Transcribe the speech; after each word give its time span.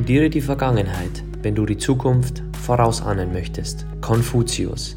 Studiere 0.00 0.30
die 0.30 0.40
Vergangenheit, 0.40 1.22
wenn 1.42 1.54
du 1.54 1.66
die 1.66 1.76
Zukunft 1.76 2.42
vorausahnen 2.62 3.34
möchtest. 3.34 3.84
Konfuzius. 4.00 4.96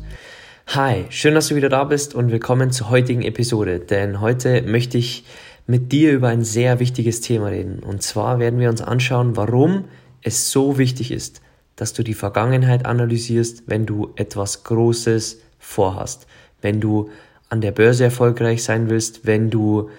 Hi, 0.67 1.03
schön, 1.09 1.35
dass 1.35 1.49
du 1.49 1.55
wieder 1.55 1.67
da 1.67 1.84
bist 1.84 2.16
und 2.16 2.31
willkommen 2.31 2.71
zur 2.71 2.89
heutigen 2.89 3.21
Episode, 3.21 3.81
denn 3.81 4.21
heute 4.21 4.61
möchte 4.61 4.97
ich 4.97 5.25
mit 5.67 5.91
dir 5.91 6.13
über 6.13 6.30
ein 6.30 6.45
sehr 6.45 6.80
wichtiges 6.80 7.20
Thema 7.20 7.47
reden. 7.47 7.80
Und 7.80 8.02
zwar 8.02 8.39
werden 8.39 8.61
wir 8.61 8.70
uns 8.70 8.81
anschauen, 8.81 9.35
warum 9.35 9.89
es 10.21 10.52
so 10.52 10.77
wichtig 10.77 11.11
ist, 11.11 11.41
dass 11.75 11.91
du 11.91 12.02
die 12.02 12.13
Vergangenheit 12.13 12.85
analysierst, 12.85 13.63
wenn 13.66 13.85
du 13.85 14.13
etwas 14.16 14.63
Großes 14.63 15.41
vorhast, 15.59 16.28
wenn 16.61 16.80
du 16.80 17.09
an 17.50 17.59
der 17.59 17.73
Börse 17.73 18.06
erfolgreich 18.06 18.63
sein 18.63 18.89
willst, 18.89 19.28
wenn 19.28 19.50
du 19.50 19.89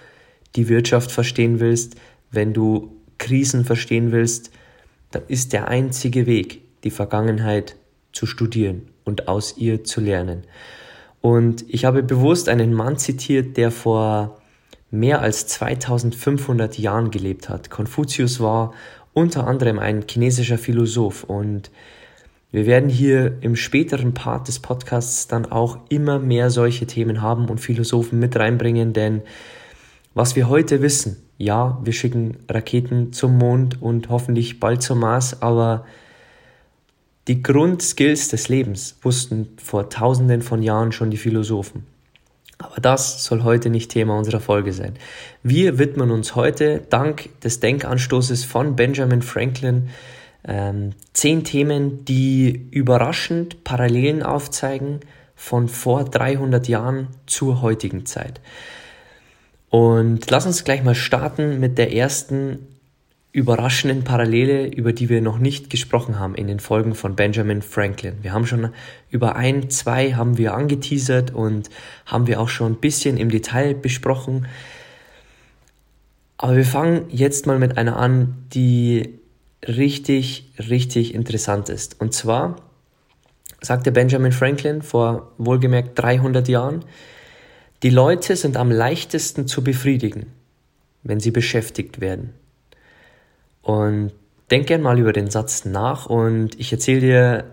die 0.56 0.70
Wirtschaft 0.70 1.12
verstehen 1.12 1.60
willst, 1.60 1.96
wenn 2.30 2.54
du 2.54 2.96
Krisen 3.18 3.66
verstehen 3.66 4.10
willst, 4.10 4.50
ist 5.18 5.52
der 5.52 5.68
einzige 5.68 6.26
Weg, 6.26 6.62
die 6.84 6.90
Vergangenheit 6.90 7.76
zu 8.12 8.26
studieren 8.26 8.82
und 9.04 9.28
aus 9.28 9.56
ihr 9.56 9.84
zu 9.84 10.00
lernen. 10.00 10.42
Und 11.20 11.64
ich 11.68 11.84
habe 11.84 12.02
bewusst 12.02 12.48
einen 12.48 12.74
Mann 12.74 12.98
zitiert, 12.98 13.56
der 13.56 13.70
vor 13.70 14.40
mehr 14.90 15.20
als 15.20 15.46
2500 15.48 16.78
Jahren 16.78 17.10
gelebt 17.10 17.48
hat. 17.48 17.70
Konfuzius 17.70 18.40
war 18.40 18.72
unter 19.12 19.46
anderem 19.46 19.78
ein 19.78 20.04
chinesischer 20.08 20.58
Philosoph 20.58 21.24
und 21.24 21.70
wir 22.52 22.66
werden 22.66 22.88
hier 22.88 23.38
im 23.40 23.56
späteren 23.56 24.14
Part 24.14 24.46
des 24.46 24.60
Podcasts 24.60 25.26
dann 25.26 25.46
auch 25.46 25.78
immer 25.88 26.20
mehr 26.20 26.50
solche 26.50 26.86
Themen 26.86 27.20
haben 27.20 27.48
und 27.48 27.58
Philosophen 27.58 28.20
mit 28.20 28.36
reinbringen, 28.36 28.92
denn 28.92 29.22
was 30.14 30.36
wir 30.36 30.48
heute 30.48 30.80
wissen, 30.80 31.16
ja, 31.38 31.78
wir 31.82 31.92
schicken 31.92 32.36
Raketen 32.48 33.12
zum 33.12 33.38
Mond 33.38 33.82
und 33.82 34.08
hoffentlich 34.08 34.60
bald 34.60 34.82
zum 34.82 35.00
Mars, 35.00 35.42
aber 35.42 35.84
die 37.26 37.42
Grundskills 37.42 38.28
des 38.28 38.48
Lebens 38.48 38.98
wussten 39.02 39.48
vor 39.62 39.88
tausenden 39.88 40.42
von 40.42 40.62
Jahren 40.62 40.92
schon 40.92 41.10
die 41.10 41.16
Philosophen. 41.16 41.86
Aber 42.58 42.80
das 42.80 43.24
soll 43.24 43.42
heute 43.42 43.70
nicht 43.70 43.90
Thema 43.90 44.16
unserer 44.16 44.40
Folge 44.40 44.72
sein. 44.72 44.94
Wir 45.42 45.78
widmen 45.78 46.10
uns 46.10 46.34
heute, 46.34 46.82
dank 46.88 47.28
des 47.40 47.60
Denkanstoßes 47.60 48.44
von 48.44 48.76
Benjamin 48.76 49.22
Franklin, 49.22 49.88
ähm, 50.46 50.90
zehn 51.14 51.44
Themen, 51.44 52.04
die 52.04 52.68
überraschend 52.70 53.64
Parallelen 53.64 54.22
aufzeigen 54.22 55.00
von 55.34 55.68
vor 55.68 56.04
300 56.04 56.68
Jahren 56.68 57.08
zur 57.26 57.60
heutigen 57.60 58.06
Zeit. 58.06 58.40
Und 59.74 60.30
lass 60.30 60.46
uns 60.46 60.62
gleich 60.62 60.84
mal 60.84 60.94
starten 60.94 61.58
mit 61.58 61.78
der 61.78 61.92
ersten 61.92 62.60
überraschenden 63.32 64.04
Parallele, 64.04 64.68
über 64.68 64.92
die 64.92 65.08
wir 65.08 65.20
noch 65.20 65.40
nicht 65.40 65.68
gesprochen 65.68 66.20
haben 66.20 66.36
in 66.36 66.46
den 66.46 66.60
Folgen 66.60 66.94
von 66.94 67.16
Benjamin 67.16 67.60
Franklin. 67.60 68.14
Wir 68.22 68.32
haben 68.32 68.46
schon 68.46 68.68
über 69.10 69.34
ein, 69.34 69.70
zwei 69.70 70.12
haben 70.12 70.38
wir 70.38 70.54
angeteasert 70.54 71.34
und 71.34 71.70
haben 72.06 72.28
wir 72.28 72.40
auch 72.40 72.50
schon 72.50 72.74
ein 72.74 72.80
bisschen 72.80 73.16
im 73.16 73.30
Detail 73.30 73.74
besprochen. 73.74 74.46
Aber 76.38 76.54
wir 76.54 76.64
fangen 76.64 77.06
jetzt 77.08 77.48
mal 77.48 77.58
mit 77.58 77.76
einer 77.76 77.96
an, 77.96 78.46
die 78.54 79.18
richtig, 79.66 80.52
richtig 80.68 81.16
interessant 81.16 81.68
ist. 81.68 82.00
Und 82.00 82.14
zwar 82.14 82.62
sagte 83.60 83.90
Benjamin 83.90 84.30
Franklin 84.30 84.82
vor 84.82 85.32
wohlgemerkt 85.38 85.98
300 85.98 86.46
Jahren, 86.46 86.84
die 87.84 87.90
Leute 87.90 88.34
sind 88.34 88.56
am 88.56 88.70
leichtesten 88.70 89.46
zu 89.46 89.62
befriedigen, 89.62 90.26
wenn 91.02 91.20
sie 91.20 91.30
beschäftigt 91.30 92.00
werden. 92.00 92.32
Und 93.60 94.12
denk 94.50 94.68
gern 94.68 94.80
mal 94.80 94.98
über 94.98 95.12
den 95.12 95.30
Satz 95.30 95.66
nach 95.66 96.06
und 96.06 96.58
ich 96.58 96.72
erzähle 96.72 97.00
dir 97.00 97.44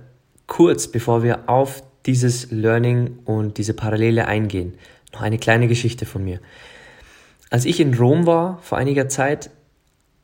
kurz, 0.48 0.88
bevor 0.88 1.22
wir 1.22 1.50
auf 1.50 1.84
dieses 2.06 2.50
Learning 2.50 3.20
und 3.26 3.58
diese 3.58 3.74
Parallele 3.74 4.26
eingehen, 4.26 4.76
noch 5.12 5.22
eine 5.22 5.38
kleine 5.38 5.68
Geschichte 5.68 6.06
von 6.06 6.24
mir. 6.24 6.40
Als 7.50 7.66
ich 7.66 7.82
in 7.82 7.94
Rom 7.94 8.26
war 8.26 8.60
vor 8.62 8.78
einiger 8.78 9.10
Zeit, 9.10 9.50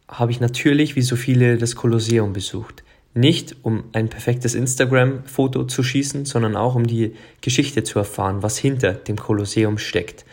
habe 0.07 0.31
ich 0.31 0.39
natürlich 0.39 0.95
wie 0.95 1.01
so 1.01 1.17
viele 1.17 1.57
das 1.57 1.75
Kolosseum 1.75 2.31
besucht. 2.31 2.81
Nicht 3.17 3.55
um 3.63 3.85
ein 3.93 4.09
perfektes 4.09 4.53
Instagram-Foto 4.53 5.63
zu 5.63 5.81
schießen, 5.81 6.25
sondern 6.25 6.55
auch 6.55 6.75
um 6.75 6.85
die 6.85 7.15
Geschichte 7.41 7.83
zu 7.83 7.97
erfahren, 7.97 8.43
was 8.43 8.59
hinter 8.59 8.93
dem 8.93 9.15
Kolosseum 9.15 9.79
steckt. 9.79 10.23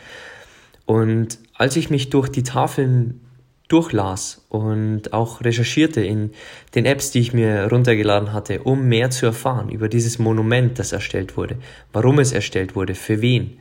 Und 0.85 1.39
als 1.55 1.75
ich 1.77 1.89
mich 1.89 2.11
durch 2.11 2.29
die 2.29 2.43
Tafeln 2.43 3.21
durchlas 3.69 4.45
und 4.49 5.13
auch 5.13 5.41
recherchierte 5.41 6.01
in 6.01 6.29
den 6.75 6.85
Apps, 6.85 7.09
die 7.09 7.21
ich 7.21 7.33
mir 7.33 7.67
runtergeladen 7.71 8.33
hatte, 8.33 8.61
um 8.61 8.87
mehr 8.87 9.09
zu 9.09 9.25
erfahren 9.25 9.69
über 9.69 9.89
dieses 9.89 10.19
Monument, 10.19 10.77
das 10.77 10.91
erstellt 10.91 11.37
wurde, 11.37 11.57
warum 11.91 12.19
es 12.19 12.33
erstellt 12.33 12.75
wurde, 12.75 12.93
für 12.93 13.19
wen, 13.19 13.57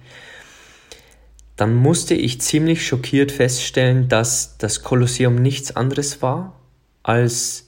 dann 1.56 1.74
musste 1.74 2.12
ich 2.12 2.42
ziemlich 2.42 2.86
schockiert 2.86 3.32
feststellen, 3.32 4.10
dass 4.10 4.58
das 4.58 4.82
Kolosseum 4.82 5.36
nichts 5.36 5.74
anderes 5.74 6.20
war 6.20 6.60
als 7.02 7.63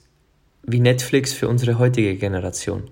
wie 0.67 0.81
Netflix 0.81 1.33
für 1.33 1.49
unsere 1.49 1.79
heutige 1.79 2.17
Generation. 2.17 2.85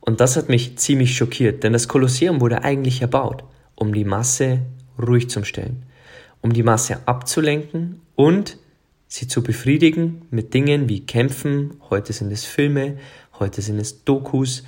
Und 0.00 0.20
das 0.20 0.36
hat 0.36 0.48
mich 0.48 0.76
ziemlich 0.78 1.16
schockiert, 1.16 1.64
denn 1.64 1.72
das 1.72 1.88
Kolosseum 1.88 2.40
wurde 2.40 2.62
eigentlich 2.62 3.02
erbaut, 3.02 3.44
um 3.74 3.92
die 3.92 4.04
Masse 4.04 4.60
ruhig 5.00 5.28
zu 5.28 5.44
stellen, 5.44 5.84
um 6.42 6.52
die 6.52 6.62
Masse 6.62 7.00
abzulenken 7.06 8.00
und 8.14 8.58
sie 9.08 9.28
zu 9.28 9.42
befriedigen 9.42 10.22
mit 10.30 10.54
Dingen 10.54 10.88
wie 10.88 11.06
Kämpfen, 11.06 11.74
heute 11.90 12.12
sind 12.12 12.32
es 12.32 12.44
Filme, 12.44 12.98
heute 13.38 13.62
sind 13.62 13.78
es 13.78 14.04
Dokus, 14.04 14.64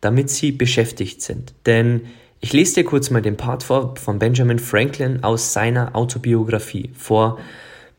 damit 0.00 0.30
sie 0.30 0.52
beschäftigt 0.52 1.22
sind. 1.22 1.54
Denn 1.66 2.02
ich 2.40 2.52
lese 2.52 2.76
dir 2.76 2.84
kurz 2.84 3.10
mal 3.10 3.22
den 3.22 3.36
Part 3.36 3.62
vor 3.62 3.94
von 3.96 4.18
Benjamin 4.18 4.58
Franklin 4.58 5.22
aus 5.22 5.52
seiner 5.52 5.94
Autobiografie 5.94 6.90
vor 6.94 7.38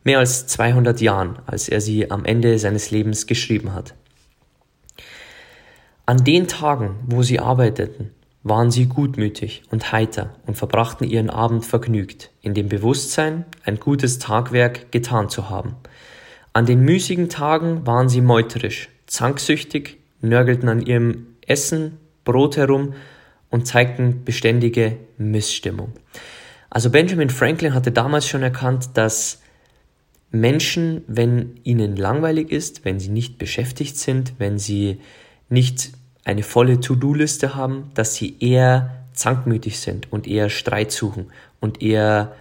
mehr 0.04 0.20
als 0.20 0.48
200 0.48 1.02
Jahren, 1.02 1.40
als 1.46 1.70
er 1.70 1.82
sie 1.82 2.12
am 2.12 2.26
Ende 2.26 2.58
seines 2.60 2.92
Lebens 2.92 3.28
geschrieben 3.28 3.74
hat. 3.74 3.94
An 6.06 6.24
den 6.24 6.48
Tagen, 6.48 6.96
wo 7.08 7.24
sie 7.24 7.40
arbeiteten, 7.40 8.12
waren 8.44 8.72
sie 8.72 8.88
gutmütig 8.88 9.64
und 9.72 9.94
heiter 9.94 10.36
und 10.46 10.58
verbrachten 10.58 11.10
ihren 11.10 11.30
Abend 11.30 11.66
vergnügt, 11.66 12.30
in 12.42 12.54
dem 12.54 12.68
Bewusstsein, 12.68 13.46
ein 13.64 13.80
gutes 13.80 14.20
Tagwerk 14.20 14.92
getan 14.92 15.30
zu 15.30 15.50
haben. 15.50 15.76
An 16.52 16.66
den 16.66 16.82
müßigen 16.82 17.30
Tagen 17.30 17.88
waren 17.88 18.10
sie 18.10 18.20
meuterisch, 18.20 18.90
zanksüchtig, 19.08 19.98
nörgelten 20.22 20.68
an 20.68 20.82
ihrem 20.82 21.28
Essen, 21.48 21.98
Brot 22.26 22.58
herum 22.58 22.94
und 23.50 23.66
zeigten 23.66 24.24
beständige 24.26 24.98
Missstimmung. 25.18 25.94
Also 26.70 26.90
Benjamin 26.90 27.30
Franklin 27.30 27.74
hatte 27.74 27.92
damals 27.92 28.28
schon 28.28 28.44
erkannt, 28.44 28.90
dass 28.96 29.43
Menschen, 30.34 31.04
wenn 31.08 31.60
ihnen 31.64 31.96
langweilig 31.96 32.52
ist, 32.52 32.84
wenn 32.86 33.00
sie 33.00 33.10
nicht 33.10 33.38
beschäftigt 33.38 33.98
sind, 33.98 34.34
wenn 34.40 34.58
sie 34.58 34.98
nicht 35.48 35.92
eine 36.26 36.42
volle 36.42 36.80
To-Do-Liste 36.80 37.54
haben, 37.54 37.92
dass 37.94 38.16
sie 38.16 38.38
eher 38.40 39.06
zankmütig 39.14 39.80
sind 39.80 40.12
und 40.12 40.28
eher 40.28 40.50
Streit 40.50 40.92
suchen 40.92 41.28
und 41.60 41.84
eher 41.84 42.36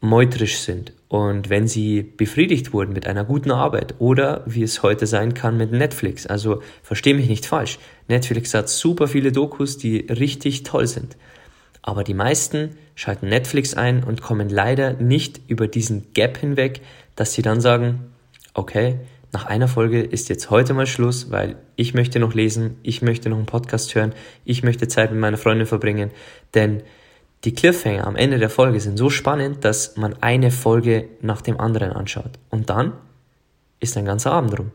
meuterisch 0.00 0.58
sind. 0.58 0.92
Und 1.08 1.50
wenn 1.50 1.66
sie 1.66 2.02
befriedigt 2.02 2.72
wurden 2.72 2.92
mit 2.92 3.08
einer 3.08 3.24
guten 3.24 3.50
Arbeit 3.50 3.96
oder 3.98 4.44
wie 4.46 4.62
es 4.62 4.84
heute 4.84 5.08
sein 5.08 5.34
kann 5.34 5.56
mit 5.56 5.72
Netflix, 5.72 6.28
also 6.28 6.62
verstehe 6.84 7.14
mich 7.14 7.28
nicht 7.28 7.44
falsch, 7.44 7.80
Netflix 8.06 8.54
hat 8.54 8.68
super 8.68 9.08
viele 9.08 9.32
Dokus, 9.32 9.78
die 9.78 9.98
richtig 9.98 10.62
toll 10.62 10.86
sind. 10.86 11.16
Aber 11.82 12.04
die 12.04 12.14
meisten 12.14 12.76
schalten 12.94 13.28
Netflix 13.28 13.74
ein 13.74 14.04
und 14.04 14.20
kommen 14.20 14.48
leider 14.48 14.92
nicht 14.94 15.40
über 15.48 15.68
diesen 15.68 16.12
Gap 16.14 16.36
hinweg, 16.38 16.82
dass 17.16 17.32
sie 17.32 17.42
dann 17.42 17.60
sagen, 17.60 18.12
okay, 18.54 19.00
nach 19.32 19.46
einer 19.46 19.68
Folge 19.68 20.00
ist 20.00 20.28
jetzt 20.28 20.50
heute 20.50 20.72
mal 20.72 20.86
Schluss, 20.86 21.30
weil 21.30 21.56
ich 21.74 21.92
möchte 21.94 22.20
noch 22.20 22.32
lesen, 22.32 22.76
ich 22.82 23.02
möchte 23.02 23.28
noch 23.28 23.36
einen 23.36 23.46
Podcast 23.46 23.94
hören, 23.94 24.14
ich 24.44 24.62
möchte 24.62 24.88
Zeit 24.88 25.10
mit 25.10 25.20
meiner 25.20 25.36
Freundin 25.36 25.66
verbringen, 25.66 26.10
denn 26.54 26.82
die 27.44 27.52
Cliffhanger 27.52 28.06
am 28.06 28.16
Ende 28.16 28.38
der 28.38 28.50
Folge 28.50 28.80
sind 28.80 28.96
so 28.96 29.10
spannend, 29.10 29.64
dass 29.64 29.96
man 29.96 30.14
eine 30.22 30.50
Folge 30.50 31.08
nach 31.20 31.42
dem 31.42 31.60
anderen 31.60 31.92
anschaut. 31.92 32.38
Und 32.50 32.70
dann 32.70 32.92
ist 33.78 33.96
ein 33.96 34.04
ganzer 34.04 34.32
Abend 34.32 34.58
rum. 34.58 34.72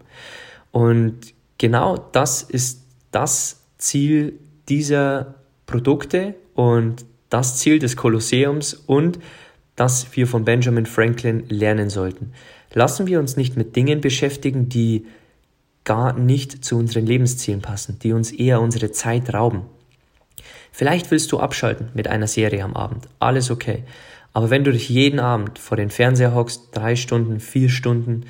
Und 0.72 1.34
genau 1.58 1.98
das 1.98 2.44
ist 2.44 2.84
das 3.12 3.62
Ziel 3.78 4.40
dieser 4.70 5.36
Produkte 5.66 6.36
und 6.54 7.06
das 7.30 7.58
Ziel 7.58 7.80
des 7.80 7.98
Kolosseums 7.98 8.74
und 8.74 9.20
das 9.82 10.16
wir 10.16 10.28
von 10.28 10.46
Benjamin 10.46 10.86
Franklin 10.86 11.44
lernen 11.50 11.90
sollten. 11.90 12.34
Lassen 12.72 13.08
wir 13.08 13.20
uns 13.20 13.36
nicht 13.36 13.58
mit 13.58 13.76
Dingen 13.76 14.00
beschäftigen, 14.00 14.70
die 14.70 15.08
gar 15.86 16.14
nicht 16.14 16.64
zu 16.64 16.78
unseren 16.78 17.08
Lebenszielen 17.08 17.64
passen, 17.64 17.98
die 17.98 18.14
uns 18.14 18.32
eher 18.32 18.62
unsere 18.62 18.92
Zeit 18.92 19.34
rauben. 19.34 19.64
Vielleicht 20.72 21.10
willst 21.10 21.32
du 21.32 21.40
abschalten 21.40 21.90
mit 21.96 22.08
einer 22.08 22.28
Serie 22.28 22.64
am 22.64 22.76
Abend, 22.76 23.08
alles 23.18 23.50
okay. 23.50 23.84
Aber 24.34 24.52
wenn 24.52 24.64
du 24.64 24.72
dich 24.72 24.88
jeden 24.88 25.20
Abend 25.20 25.58
vor 25.58 25.78
den 25.78 25.90
Fernseher 25.90 26.36
hockst, 26.36 26.70
drei 26.74 26.96
Stunden, 26.96 27.40
vier 27.40 27.70
Stunden, 27.70 28.26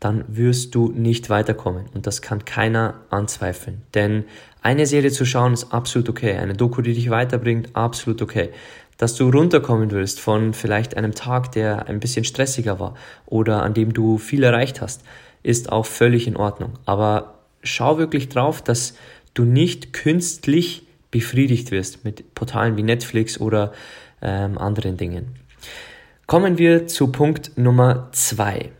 dann 0.00 0.24
wirst 0.26 0.74
du 0.74 0.90
nicht 0.90 1.30
weiterkommen. 1.30 1.86
Und 1.94 2.08
das 2.08 2.22
kann 2.22 2.44
keiner 2.44 2.94
anzweifeln. 3.10 3.82
Denn 3.94 4.24
eine 4.62 4.86
Serie 4.86 5.12
zu 5.12 5.24
schauen 5.24 5.52
ist 5.52 5.72
absolut 5.72 6.08
okay. 6.08 6.36
Eine 6.36 6.54
Doku, 6.54 6.82
die 6.82 6.94
dich 6.94 7.08
weiterbringt, 7.08 7.76
absolut 7.76 8.20
okay. 8.20 8.50
Dass 8.98 9.14
du 9.14 9.30
runterkommen 9.30 9.90
willst 9.92 10.20
von 10.20 10.52
vielleicht 10.52 10.96
einem 10.96 11.14
Tag, 11.14 11.52
der 11.52 11.86
ein 11.86 12.00
bisschen 12.00 12.24
stressiger 12.24 12.78
war 12.78 12.94
oder 13.26 13.62
an 13.62 13.72
dem 13.72 13.94
du 13.94 14.18
viel 14.18 14.42
erreicht 14.42 14.80
hast, 14.82 15.02
ist 15.42 15.72
auch 15.72 15.86
völlig 15.86 16.26
in 16.26 16.36
Ordnung. 16.36 16.74
Aber 16.84 17.38
schau 17.62 17.96
wirklich 17.96 18.28
drauf, 18.28 18.60
dass 18.60 18.94
du 19.34 19.44
nicht 19.44 19.92
künstlich 19.92 20.86
befriedigt 21.10 21.70
wirst 21.70 22.04
mit 22.04 22.34
Portalen 22.34 22.76
wie 22.76 22.82
Netflix 22.82 23.40
oder 23.40 23.72
ähm, 24.20 24.58
anderen 24.58 24.96
Dingen. 24.96 25.36
Kommen 26.26 26.58
wir 26.58 26.88
zu 26.88 27.12
Punkt 27.12 27.56
Nummer 27.56 28.08
zwei. 28.12 28.72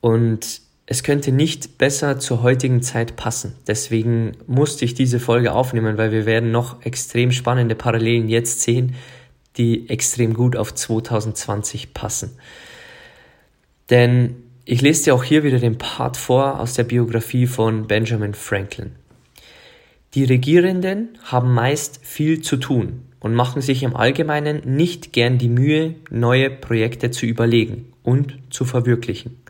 Und 0.00 0.60
es 0.86 1.02
könnte 1.02 1.32
nicht 1.32 1.78
besser 1.78 2.18
zur 2.18 2.42
heutigen 2.42 2.82
Zeit 2.82 3.16
passen. 3.16 3.54
Deswegen 3.66 4.32
musste 4.46 4.84
ich 4.84 4.94
diese 4.94 5.18
Folge 5.18 5.52
aufnehmen, 5.52 5.96
weil 5.96 6.12
wir 6.12 6.26
werden 6.26 6.50
noch 6.50 6.84
extrem 6.84 7.32
spannende 7.32 7.74
Parallelen 7.74 8.28
jetzt 8.28 8.60
sehen, 8.60 8.94
die 9.56 9.88
extrem 9.88 10.34
gut 10.34 10.56
auf 10.56 10.74
2020 10.74 11.94
passen. 11.94 12.36
Denn 13.88 14.36
ich 14.66 14.82
lese 14.82 15.04
dir 15.04 15.14
auch 15.14 15.24
hier 15.24 15.42
wieder 15.42 15.58
den 15.58 15.78
Part 15.78 16.16
vor 16.16 16.60
aus 16.60 16.74
der 16.74 16.84
Biografie 16.84 17.46
von 17.46 17.86
Benjamin 17.86 18.34
Franklin. 18.34 18.92
Die 20.14 20.24
Regierenden 20.24 21.18
haben 21.24 21.52
meist 21.52 22.00
viel 22.02 22.40
zu 22.40 22.56
tun 22.56 23.02
und 23.20 23.34
machen 23.34 23.62
sich 23.62 23.82
im 23.82 23.96
Allgemeinen 23.96 24.62
nicht 24.64 25.12
gern 25.12 25.38
die 25.38 25.48
Mühe, 25.48 25.94
neue 26.10 26.50
Projekte 26.50 27.10
zu 27.10 27.26
überlegen 27.26 27.92
und 28.02 28.38
zu 28.50 28.64
verwirklichen. 28.64 29.43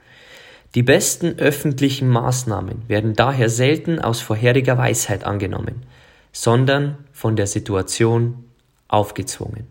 Die 0.74 0.82
besten 0.82 1.38
öffentlichen 1.38 2.08
Maßnahmen 2.08 2.88
werden 2.88 3.14
daher 3.14 3.48
selten 3.48 4.00
aus 4.00 4.20
vorheriger 4.20 4.76
Weisheit 4.76 5.24
angenommen, 5.24 5.86
sondern 6.32 6.98
von 7.12 7.36
der 7.36 7.46
Situation 7.46 8.44
aufgezwungen. 8.88 9.68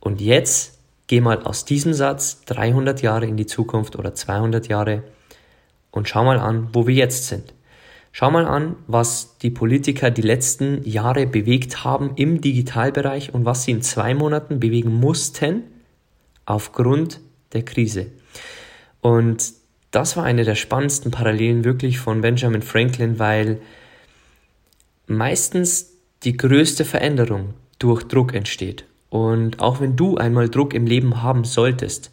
Und 0.00 0.20
jetzt 0.20 0.78
geh 1.06 1.20
mal 1.20 1.42
aus 1.44 1.64
diesem 1.64 1.94
Satz 1.94 2.44
300 2.46 3.02
Jahre 3.02 3.26
in 3.26 3.36
die 3.36 3.46
Zukunft 3.46 3.96
oder 3.96 4.14
200 4.14 4.66
Jahre 4.66 5.04
und 5.92 6.08
schau 6.08 6.24
mal 6.24 6.40
an, 6.40 6.70
wo 6.72 6.88
wir 6.88 6.94
jetzt 6.94 7.28
sind. 7.28 7.54
Schau 8.10 8.30
mal 8.30 8.46
an, 8.46 8.76
was 8.86 9.38
die 9.38 9.50
Politiker 9.50 10.10
die 10.10 10.22
letzten 10.22 10.82
Jahre 10.84 11.26
bewegt 11.26 11.84
haben 11.84 12.12
im 12.16 12.40
Digitalbereich 12.40 13.32
und 13.32 13.44
was 13.44 13.64
sie 13.64 13.72
in 13.72 13.82
zwei 13.82 14.14
Monaten 14.14 14.60
bewegen 14.60 14.92
mussten 14.92 15.64
aufgrund 16.46 17.20
der 17.52 17.64
Krise. 17.64 18.06
Und 19.00 19.63
das 19.94 20.16
war 20.16 20.24
eine 20.24 20.44
der 20.44 20.56
spannendsten 20.56 21.10
Parallelen 21.10 21.64
wirklich 21.64 21.98
von 21.98 22.20
Benjamin 22.20 22.62
Franklin, 22.62 23.18
weil 23.18 23.60
meistens 25.06 25.92
die 26.24 26.36
größte 26.36 26.84
Veränderung 26.84 27.54
durch 27.78 28.02
Druck 28.04 28.34
entsteht. 28.34 28.86
Und 29.10 29.60
auch 29.60 29.80
wenn 29.80 29.94
du 29.94 30.16
einmal 30.16 30.48
Druck 30.48 30.74
im 30.74 30.86
Leben 30.86 31.22
haben 31.22 31.44
solltest, 31.44 32.10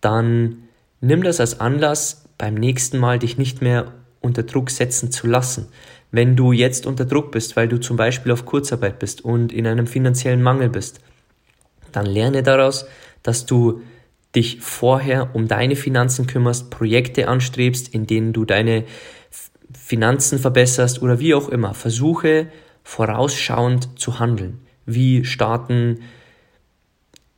dann 0.00 0.64
nimm 1.00 1.22
das 1.22 1.40
als 1.40 1.60
Anlass, 1.60 2.24
beim 2.38 2.54
nächsten 2.54 2.98
Mal 2.98 3.18
dich 3.18 3.38
nicht 3.38 3.62
mehr 3.62 3.94
unter 4.20 4.42
Druck 4.42 4.68
setzen 4.68 5.10
zu 5.10 5.26
lassen. 5.26 5.68
Wenn 6.10 6.36
du 6.36 6.52
jetzt 6.52 6.86
unter 6.86 7.06
Druck 7.06 7.32
bist, 7.32 7.56
weil 7.56 7.68
du 7.68 7.78
zum 7.78 7.96
Beispiel 7.96 8.32
auf 8.32 8.44
Kurzarbeit 8.44 8.98
bist 8.98 9.24
und 9.24 9.52
in 9.52 9.66
einem 9.66 9.86
finanziellen 9.86 10.42
Mangel 10.42 10.68
bist, 10.68 11.00
dann 11.92 12.04
lerne 12.04 12.42
daraus, 12.42 12.86
dass 13.22 13.46
du 13.46 13.80
dich 14.36 14.60
vorher 14.60 15.34
um 15.34 15.48
deine 15.48 15.74
Finanzen 15.74 16.26
kümmerst, 16.26 16.70
Projekte 16.70 17.28
anstrebst, 17.28 17.92
in 17.92 18.06
denen 18.06 18.32
du 18.32 18.44
deine 18.44 18.84
Finanzen 19.72 20.38
verbesserst 20.38 21.02
oder 21.02 21.18
wie 21.18 21.34
auch 21.34 21.48
immer. 21.48 21.74
Versuche 21.74 22.48
vorausschauend 22.84 23.98
zu 23.98 24.20
handeln, 24.20 24.60
wie 24.84 25.24
Staaten 25.24 26.00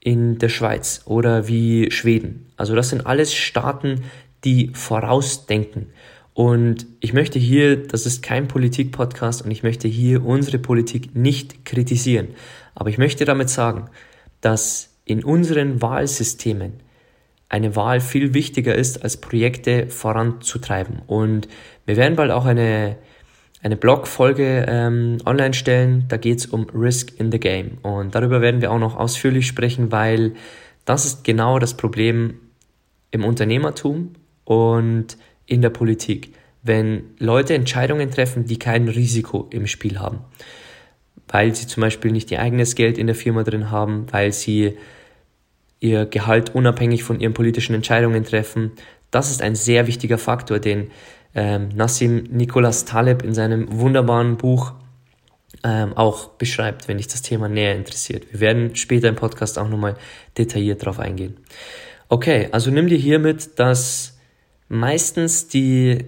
in 0.00 0.39
der 0.39 0.49
Schweiz 0.49 1.03
oder 1.06 1.49
wie 1.49 1.91
Schweden. 1.91 2.47
Also 2.56 2.75
das 2.75 2.91
sind 2.91 3.06
alles 3.06 3.33
Staaten, 3.33 4.05
die 4.44 4.71
vorausdenken. 4.75 5.87
Und 6.35 6.87
ich 7.01 7.12
möchte 7.12 7.39
hier, 7.39 7.89
das 7.89 8.06
ist 8.06 8.23
kein 8.23 8.47
Politik-Podcast 8.47 9.43
und 9.43 9.51
ich 9.51 9.62
möchte 9.62 9.89
hier 9.89 10.25
unsere 10.25 10.59
Politik 10.59 11.17
nicht 11.17 11.65
kritisieren. 11.65 12.29
Aber 12.75 12.91
ich 12.91 12.99
möchte 12.99 13.25
damit 13.25 13.51
sagen, 13.51 13.91
dass 14.41 14.94
in 15.05 15.25
unseren 15.25 15.83
Wahlsystemen 15.83 16.75
eine 17.49 17.77
Wahl 17.77 18.00
viel 18.00 18.35
wichtiger 18.35 18.75
ist, 18.75 19.03
als 19.03 19.17
Projekte 19.17 19.89
voranzutreiben. 19.89 21.03
Und 21.06 21.49
wir 21.87 21.97
werden 21.97 22.17
bald 22.17 22.31
auch 22.31 22.45
eine, 22.45 22.97
eine 23.62 23.77
Blog-Folge 23.77 24.67
ähm, 24.69 25.19
online 25.25 25.55
stellen. 25.55 26.05
Da 26.09 26.19
geht 26.19 26.39
es 26.39 26.47
um 26.47 26.69
Risk 26.75 27.19
in 27.19 27.33
the 27.33 27.41
Game. 27.41 27.79
Und 27.83 28.15
darüber 28.15 28.41
werden 28.41 28.61
wir 28.61 28.71
auch 28.71 28.79
noch 28.79 28.97
ausführlich 28.97 29.47
sprechen, 29.47 29.91
weil 29.91 30.35
das 30.85 31.06
ist 31.06 31.25
genau 31.25 31.59
das 31.59 31.75
Problem 31.75 32.35
im 33.11 33.25
Unternehmertum 33.25 34.12
und 34.44 35.17
in 35.47 35.62
der 35.62 35.71
Politik. 35.71 36.35
Wenn 36.62 37.05
Leute 37.19 37.55
Entscheidungen 37.55 38.11
treffen, 38.11 38.44
die 38.44 38.59
kein 38.59 38.89
Risiko 38.89 39.49
im 39.51 39.67
Spiel 39.67 39.99
haben. 39.99 40.19
Weil 41.29 41.55
sie 41.55 41.67
zum 41.67 41.81
Beispiel 41.81 42.13
nicht 42.13 42.31
ihr 42.31 42.41
eigenes 42.41 42.75
Geld 42.75 42.99
in 42.99 43.06
der 43.06 43.17
Firma 43.17 43.43
drin 43.43 43.70
haben, 43.70 44.06
weil 44.11 44.32
sie 44.32 44.77
ihr 45.81 46.06
Gehalt 46.06 46.55
unabhängig 46.55 47.05
von 47.05 47.20
ihren 47.20 47.35
politischen 47.35 47.75
Entscheidungen 47.75 48.25
treffen. 48.25 48.73
Das 49.11 49.31
ist 49.31 49.43
ein 49.43 49.55
sehr 49.55 49.87
wichtiger 49.87 50.19
Faktor, 50.19 50.58
den 50.58 50.91
ähm, 51.35 51.69
Nassim 51.75 52.25
Nicholas 52.31 52.85
Taleb 52.85 53.23
in 53.23 53.35
seinem 53.35 53.67
wunderbaren 53.70 54.37
Buch 54.37 54.73
ähm, 55.65 55.93
auch 55.97 56.31
beschreibt, 56.31 56.89
wenn 56.89 56.99
dich 56.99 57.08
das 57.08 57.23
Thema 57.23 57.49
näher 57.49 57.75
interessiert. 57.75 58.27
Wir 58.32 58.41
werden 58.41 58.77
später 58.77 59.08
im 59.08 59.17
Podcast 59.17 59.58
auch 59.58 59.69
nochmal 59.69 59.97
detailliert 60.37 60.82
darauf 60.82 60.99
eingehen. 60.99 61.37
Okay, 62.08 62.49
also 62.53 62.70
nimm 62.70 62.89
dir 62.89 62.99
hiermit, 62.99 63.58
dass 63.58 64.19
meistens 64.69 65.49
die 65.49 66.05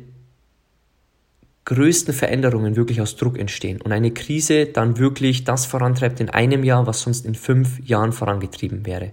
größten 1.65 2.15
Veränderungen 2.15 2.77
wirklich 2.77 3.01
aus 3.01 3.17
Druck 3.17 3.39
entstehen 3.39 3.81
und 3.81 3.93
eine 3.93 4.11
Krise 4.11 4.67
dann 4.67 4.99
wirklich 4.99 5.45
das 5.45 5.67
vorantreibt 5.67 6.21
in 6.21 6.31
einem 6.31 6.65
Jahr, 6.65 6.87
was 6.87 7.03
sonst 7.03 7.25
in 7.27 7.35
fünf 7.35 7.81
Jahren 7.87 8.13
vorangetrieben 8.13 8.87
wäre. 8.87 9.13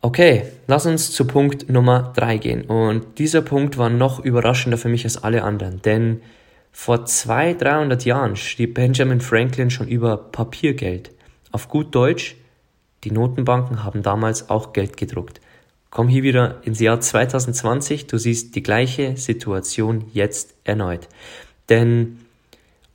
Okay, 0.00 0.44
lass 0.68 0.86
uns 0.86 1.10
zu 1.10 1.26
Punkt 1.26 1.68
Nummer 1.68 2.12
drei 2.14 2.38
gehen. 2.38 2.62
Und 2.62 3.18
dieser 3.18 3.42
Punkt 3.42 3.78
war 3.78 3.90
noch 3.90 4.24
überraschender 4.24 4.78
für 4.78 4.88
mich 4.88 5.04
als 5.04 5.22
alle 5.22 5.42
anderen, 5.42 5.82
denn 5.82 6.22
vor 6.70 7.04
200, 7.04 7.62
300 7.62 8.04
Jahren 8.04 8.36
schrieb 8.36 8.74
Benjamin 8.74 9.20
Franklin 9.20 9.70
schon 9.70 9.88
über 9.88 10.16
Papiergeld. 10.16 11.10
Auf 11.50 11.68
gut 11.68 11.94
Deutsch, 11.94 12.36
die 13.02 13.10
Notenbanken 13.10 13.82
haben 13.82 14.02
damals 14.02 14.50
auch 14.50 14.72
Geld 14.72 14.96
gedruckt. 14.96 15.40
Komm 15.90 16.06
hier 16.06 16.22
wieder 16.22 16.60
ins 16.64 16.78
Jahr 16.78 17.00
2020, 17.00 18.06
du 18.06 18.18
siehst 18.18 18.54
die 18.54 18.62
gleiche 18.62 19.16
Situation 19.16 20.04
jetzt 20.12 20.54
erneut. 20.62 21.08
Denn 21.68 22.18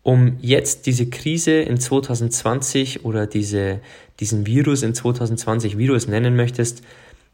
um 0.04 0.38
jetzt 0.42 0.86
diese 0.86 1.10
Krise 1.10 1.54
in 1.54 1.80
2020 1.80 3.06
oder 3.06 3.26
diese, 3.26 3.80
diesen 4.20 4.46
Virus 4.46 4.84
in 4.84 4.94
2020, 4.94 5.78
wie 5.78 5.88
du 5.88 5.96
es 5.96 6.08
nennen 6.08 6.36
möchtest, 6.36 6.84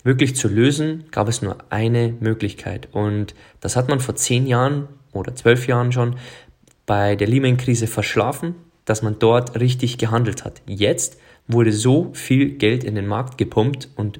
wirklich 0.03 0.35
zu 0.35 0.47
lösen, 0.47 1.05
gab 1.11 1.27
es 1.27 1.41
nur 1.41 1.57
eine 1.69 2.13
Möglichkeit. 2.19 2.87
Und 2.91 3.35
das 3.59 3.75
hat 3.75 3.89
man 3.89 3.99
vor 3.99 4.15
zehn 4.15 4.47
Jahren 4.47 4.87
oder 5.11 5.35
zwölf 5.35 5.67
Jahren 5.67 5.91
schon 5.91 6.15
bei 6.85 7.15
der 7.15 7.27
Lehman-Krise 7.27 7.87
verschlafen, 7.87 8.55
dass 8.85 9.01
man 9.01 9.19
dort 9.19 9.59
richtig 9.59 9.97
gehandelt 9.97 10.45
hat. 10.45 10.61
Jetzt 10.65 11.19
wurde 11.47 11.71
so 11.71 12.11
viel 12.13 12.51
Geld 12.51 12.83
in 12.83 12.95
den 12.95 13.07
Markt 13.07 13.37
gepumpt 13.37 13.89
und 13.95 14.19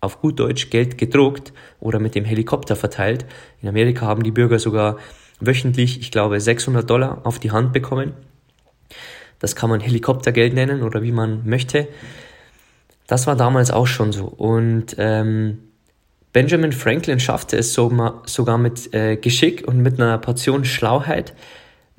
auf 0.00 0.20
gut 0.20 0.38
Deutsch 0.38 0.70
Geld 0.70 0.98
gedruckt 0.98 1.52
oder 1.80 1.98
mit 1.98 2.14
dem 2.14 2.24
Helikopter 2.24 2.76
verteilt. 2.76 3.24
In 3.62 3.68
Amerika 3.68 4.06
haben 4.06 4.22
die 4.22 4.30
Bürger 4.30 4.58
sogar 4.58 4.98
wöchentlich, 5.40 6.00
ich 6.00 6.10
glaube, 6.10 6.40
600 6.40 6.88
Dollar 6.88 7.20
auf 7.24 7.38
die 7.38 7.50
Hand 7.50 7.72
bekommen. 7.72 8.12
Das 9.38 9.56
kann 9.56 9.70
man 9.70 9.80
Helikoptergeld 9.80 10.54
nennen 10.54 10.82
oder 10.82 11.02
wie 11.02 11.12
man 11.12 11.46
möchte. 11.46 11.88
Das 13.06 13.26
war 13.26 13.36
damals 13.36 13.70
auch 13.70 13.86
schon 13.86 14.12
so. 14.12 14.26
Und 14.26 14.96
ähm, 14.98 15.58
Benjamin 16.32 16.72
Franklin 16.72 17.20
schaffte 17.20 17.56
es 17.56 17.72
sogar 17.72 18.58
mit 18.58 18.92
äh, 18.94 19.16
Geschick 19.16 19.66
und 19.66 19.78
mit 19.78 20.00
einer 20.00 20.18
Portion 20.18 20.64
Schlauheit, 20.64 21.34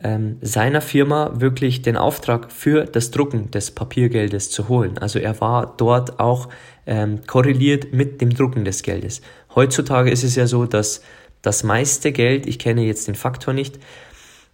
ähm, 0.03 0.37
seiner 0.41 0.81
Firma 0.81 1.31
wirklich 1.39 1.81
den 1.81 1.97
Auftrag 1.97 2.51
für 2.51 2.85
das 2.85 3.09
Drucken 3.09 3.49
des 3.49 3.71
Papiergeldes 3.71 4.51
zu 4.51 4.69
holen. 4.69 4.97
Also 4.99 5.17
er 5.17 5.41
war 5.41 5.73
dort 5.77 6.19
auch 6.19 6.49
ähm, 6.85 7.21
korreliert 7.25 7.93
mit 7.93 8.21
dem 8.21 8.31
Drucken 8.31 8.63
des 8.63 8.83
Geldes. 8.83 9.21
Heutzutage 9.55 10.11
ist 10.11 10.23
es 10.23 10.35
ja 10.35 10.45
so, 10.45 10.65
dass 10.65 11.01
das 11.41 11.63
meiste 11.63 12.11
Geld, 12.11 12.45
ich 12.45 12.59
kenne 12.59 12.83
jetzt 12.83 13.07
den 13.07 13.15
Faktor 13.15 13.53
nicht, 13.53 13.79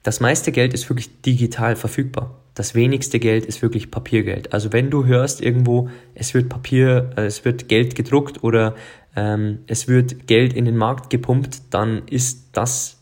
das 0.01 0.19
meiste 0.19 0.51
Geld 0.51 0.73
ist 0.73 0.89
wirklich 0.89 1.21
digital 1.21 1.75
verfügbar. 1.75 2.39
Das 2.55 2.75
wenigste 2.75 3.19
Geld 3.19 3.45
ist 3.45 3.61
wirklich 3.61 3.89
Papiergeld. 3.89 4.53
Also 4.53 4.71
wenn 4.73 4.89
du 4.89 5.05
hörst 5.05 5.41
irgendwo, 5.41 5.89
es 6.13 6.33
wird 6.33 6.49
Papier, 6.49 7.11
äh, 7.17 7.25
es 7.25 7.45
wird 7.45 7.67
Geld 7.67 7.95
gedruckt 7.95 8.43
oder 8.43 8.75
ähm, 9.15 9.59
es 9.67 9.87
wird 9.87 10.27
Geld 10.27 10.53
in 10.53 10.65
den 10.65 10.77
Markt 10.77 11.09
gepumpt, 11.09 11.61
dann 11.71 12.03
ist 12.07 12.49
das 12.53 12.99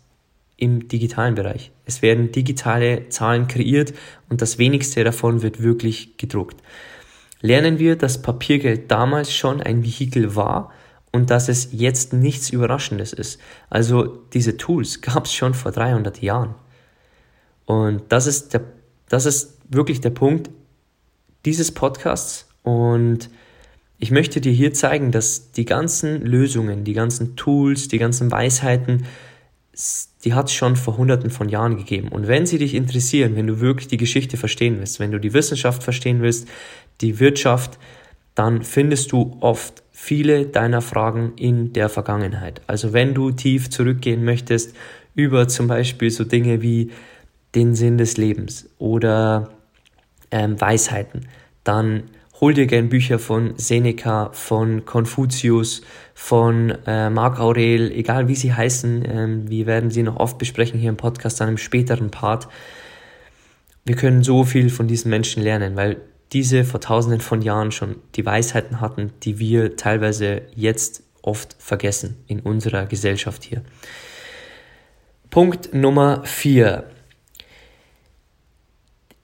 im 0.58 0.88
digitalen 0.88 1.36
Bereich. 1.36 1.72
Es 1.86 2.01
werden 2.01 2.31
digitale 2.31 3.10
Zahlen 3.10 3.48
kreiert 3.48 3.93
und 4.29 4.41
das 4.41 4.58
wenigste 4.58 5.03
davon 5.03 5.41
wird 5.41 5.62
wirklich 5.62 6.17
gedruckt. 6.17 6.62
Lernen 7.41 7.79
wir, 7.79 7.96
dass 7.96 8.22
Papiergeld 8.22 8.91
damals 8.91 9.34
schon 9.34 9.62
ein 9.62 9.84
Vehikel 9.84 10.36
war 10.36 10.72
und 11.12 11.29
dass 11.29 11.50
es 11.50 11.70
jetzt 11.72 12.13
nichts 12.13 12.51
Überraschendes 12.51 13.12
ist. 13.12 13.41
Also 13.70 14.05
diese 14.34 14.58
Tools 14.58 15.01
gab 15.01 15.25
es 15.25 15.34
schon 15.34 15.53
vor 15.53 15.72
300 15.72 16.22
Jahren. 16.22 16.55
Und 17.65 18.03
das 18.10 18.27
ist, 18.27 18.53
der, 18.53 18.62
das 19.12 19.25
ist 19.25 19.58
wirklich 19.70 20.00
der 20.00 20.10
Punkt 20.10 20.50
dieses 21.44 21.72
Podcasts. 21.72 22.48
Und 22.63 23.30
ich 23.98 24.10
möchte 24.10 24.39
dir 24.39 24.53
hier 24.53 24.74
zeigen, 24.74 25.12
dass 25.12 25.51
die 25.51 25.65
ganzen 25.65 26.22
Lösungen, 26.25 26.86
die 26.86 26.94
ganzen 26.94 27.36
Tools, 27.36 27.89
die 27.89 27.98
ganzen 27.98 28.32
Weisheiten, 28.32 29.06
die 30.24 30.34
hat 30.34 30.48
es 30.48 30.53
schon 30.53 30.77
vor 30.77 30.96
hunderten 30.96 31.30
von 31.30 31.50
Jahren 31.50 31.75
gegeben. 31.75 32.08
Und 32.08 32.27
wenn 32.27 32.46
sie 32.46 32.58
dich 32.58 32.74
interessieren, 32.74 33.36
wenn 33.36 33.48
du 33.48 33.60
wirklich 33.60 33.89
die 33.89 33.98
Geschichte 33.98 34.38
verstehen 34.38 34.80
willst, 34.80 35.01
wenn 35.01 35.12
du 35.12 35.20
die 35.20 35.34
Wissenschaft 35.34 35.84
verstehen 35.84 36.22
willst, 36.22 36.48
die 37.01 37.20
Wirtschaft, 37.20 37.80
dann 38.34 38.62
findest 38.63 39.12
du 39.12 39.36
oft 39.41 39.84
viele 39.91 40.46
deiner 40.46 40.82
Fragen 40.82 41.34
in 41.36 41.74
der 41.74 41.89
Vergangenheit. 41.89 42.62
Also 42.65 42.94
wenn 42.94 43.13
du 43.13 43.32
tief 43.32 43.70
zurückgehen 43.70 44.24
möchtest 44.24 44.74
über 45.15 45.50
zum 45.50 45.68
Beispiel 45.68 46.12
so 46.12 46.24
Dinge 46.24 46.62
wie 46.62 46.91
den 47.55 47.75
Sinn 47.75 47.98
des 47.98 48.17
Lebens 48.17 48.70
oder 48.77 49.51
ähm, 50.31 50.60
Weisheiten, 50.60 51.27
dann 51.63 52.03
hol 52.39 52.55
dir 52.55 52.65
gern 52.65 52.89
Bücher 52.89 53.20
von 53.20 53.53
Seneca, 53.58 54.31
von 54.34 54.84
Konfuzius, 54.86 55.84
von 56.15 56.72
äh, 56.88 57.10
Marc 57.10 57.39
Aurel, 57.39 57.91
egal 57.91 58.27
wie 58.27 58.36
sie 58.36 58.53
heißen. 58.53 59.05
Ähm, 59.08 59.50
wir 59.50 59.67
werden 59.67 59.91
sie 59.91 60.01
noch 60.03 60.17
oft 60.17 60.39
besprechen 60.39 60.79
hier 60.79 60.89
im 60.89 60.98
Podcast, 60.98 61.39
dann 61.39 61.50
im 61.50 61.58
späteren 61.58 62.10
Part. 62.10 62.48
Wir 63.86 63.96
können 63.96 64.24
so 64.24 64.43
viel 64.43 64.70
von 64.70 64.88
diesen 64.88 65.10
Menschen 65.10 65.43
lernen, 65.43 65.75
weil 65.75 65.98
diese 66.34 66.63
vor 66.63 66.79
tausenden 66.79 67.22
von 67.22 67.41
Jahren 67.41 67.72
schon 67.72 67.98
die 68.15 68.25
Weisheiten 68.25 68.81
hatten, 68.81 69.12
die 69.24 69.38
wir 69.38 69.75
teilweise 69.75 70.43
jetzt 70.55 71.03
oft 71.22 71.55
vergessen 71.60 72.17
in 72.27 72.39
unserer 72.39 72.86
Gesellschaft 72.86 73.43
hier. 73.43 73.62
Punkt 75.29 75.74
Nummer 75.74 76.24
vier. 76.25 76.86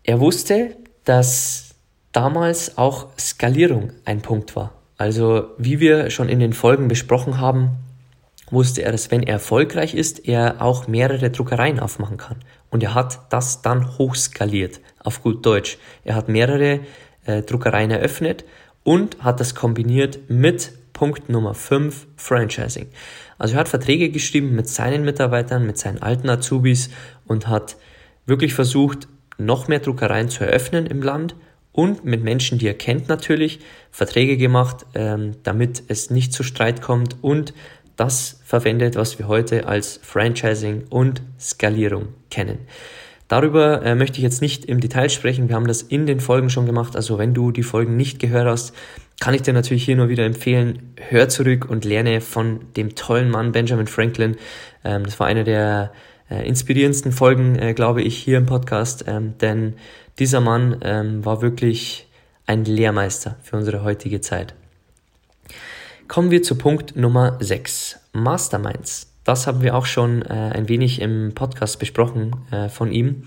Er 0.08 0.22
wusste, 0.22 0.78
dass 1.04 1.76
damals 2.14 2.78
auch 2.78 3.10
Skalierung 3.20 3.92
ein 4.06 4.22
Punkt 4.22 4.56
war. 4.56 4.72
Also 4.98 5.50
wie 5.58 5.82
wir 5.82 6.10
schon 6.12 6.30
in 6.30 6.40
den 6.40 6.54
Folgen 6.54 6.88
besprochen 6.88 7.42
haben, 7.42 7.72
wusste 8.50 8.84
er, 8.84 8.94
dass 8.94 9.12
wenn 9.12 9.22
er 9.22 9.34
erfolgreich 9.34 9.94
ist, 9.94 10.26
er 10.26 10.62
auch 10.62 10.88
mehrere 10.88 11.30
Druckereien 11.30 11.82
aufmachen 11.82 12.16
kann. 12.16 12.38
Und 12.70 12.84
er 12.84 12.94
hat 12.94 13.20
das 13.34 13.62
dann 13.62 13.98
hochskaliert, 13.98 14.80
auf 15.04 15.22
gut 15.22 15.46
Deutsch. 15.46 15.78
Er 16.06 16.16
hat 16.16 16.30
mehrere 16.30 16.80
äh, 17.26 17.42
Druckereien 17.42 17.92
eröffnet 17.92 18.46
und 18.86 19.22
hat 19.22 19.42
das 19.42 19.56
kombiniert 19.56 20.30
mit 20.30 20.72
Punkt 20.94 21.28
Nummer 21.28 21.54
5, 21.54 22.08
Franchising. 22.16 22.88
Also 23.38 23.56
er 23.56 23.60
hat 23.60 23.68
Verträge 23.68 24.10
geschrieben 24.10 24.56
mit 24.56 24.70
seinen 24.70 25.04
Mitarbeitern, 25.04 25.68
mit 25.68 25.78
seinen 25.78 26.02
alten 26.02 26.30
Azubis 26.30 26.92
und 27.26 27.50
hat 27.50 27.76
wirklich 28.26 28.54
versucht, 28.54 29.10
noch 29.38 29.68
mehr 29.68 29.80
Druckereien 29.80 30.30
zu 30.30 30.44
eröffnen 30.44 30.86
im 30.86 31.02
Land 31.02 31.36
und 31.72 32.06
mit 32.06 32.24
Menschen, 32.24 32.58
die 32.58 32.68
er 32.68 32.74
kennt 32.74 33.08
natürlich, 33.08 33.60
Verträge 33.92 34.38
gemacht, 34.38 34.86
ähm, 34.96 35.36
damit 35.44 35.84
es 35.88 36.10
nicht 36.10 36.34
zu 36.34 36.44
Streit 36.44 36.82
kommt 36.82 37.18
und 37.22 37.54
das 37.96 38.40
verwendet, 38.46 38.96
was 38.96 39.20
wir 39.20 39.28
heute 39.28 39.68
als 39.68 40.00
Franchising 40.02 40.86
und 40.90 41.22
Skalierung 41.40 42.10
kennen. 42.30 42.60
Darüber 43.28 43.84
äh, 43.84 43.96
möchte 43.96 44.18
ich 44.18 44.24
jetzt 44.24 44.42
nicht 44.42 44.66
im 44.66 44.80
Detail 44.80 45.10
sprechen. 45.10 45.50
Wir 45.50 45.56
haben 45.56 45.68
das 45.68 45.82
in 45.82 46.06
den 46.06 46.20
Folgen 46.20 46.50
schon 46.50 46.66
gemacht. 46.66 46.96
Also 46.96 47.18
wenn 47.18 47.34
du 47.34 47.52
die 47.52 47.64
Folgen 47.64 47.98
nicht 47.98 48.20
gehört 48.20 48.48
hast, 48.48 48.74
kann 49.20 49.34
ich 49.34 49.42
dir 49.42 49.54
natürlich 49.54 49.84
hier 49.84 49.96
nur 49.96 50.10
wieder 50.10 50.26
empfehlen, 50.26 50.94
hör 51.10 51.28
zurück 51.28 51.70
und 51.70 51.84
lerne 51.84 52.22
von 52.22 52.62
dem 52.76 52.96
tollen 52.96 53.30
Mann 53.30 53.52
Benjamin 53.52 53.88
Franklin. 53.88 54.38
Ähm, 54.84 55.04
das 55.04 55.20
war 55.20 55.28
eine 55.28 55.44
der 55.44 55.92
äh, 56.30 56.48
inspirierendsten 56.48 57.12
Folgen, 57.12 57.58
äh, 57.58 57.74
glaube 57.74 58.02
ich, 58.02 58.18
hier 58.18 58.38
im 58.38 58.46
Podcast, 58.46 59.06
ähm, 59.08 59.38
denn 59.40 59.76
dieser 60.20 60.42
Mann 60.42 60.78
ähm, 60.82 61.24
war 61.26 61.42
wirklich 61.42 62.08
ein 62.46 62.66
Lehrmeister 62.66 63.38
für 63.44 63.58
unsere 63.58 63.84
heutige 63.84 64.22
Zeit. 64.22 64.56
Kommen 66.08 66.32
wir 66.32 66.42
zu 66.42 66.58
Punkt 66.58 66.96
Nummer 66.96 67.38
6. 67.40 68.00
Masterminds. 68.14 69.12
Das 69.24 69.46
haben 69.46 69.62
wir 69.62 69.76
auch 69.76 69.86
schon 69.86 70.22
äh, 70.22 70.52
ein 70.54 70.70
wenig 70.70 71.02
im 71.02 71.34
Podcast 71.36 71.80
besprochen 71.80 72.36
äh, 72.52 72.70
von 72.70 72.92
ihm. 72.92 73.24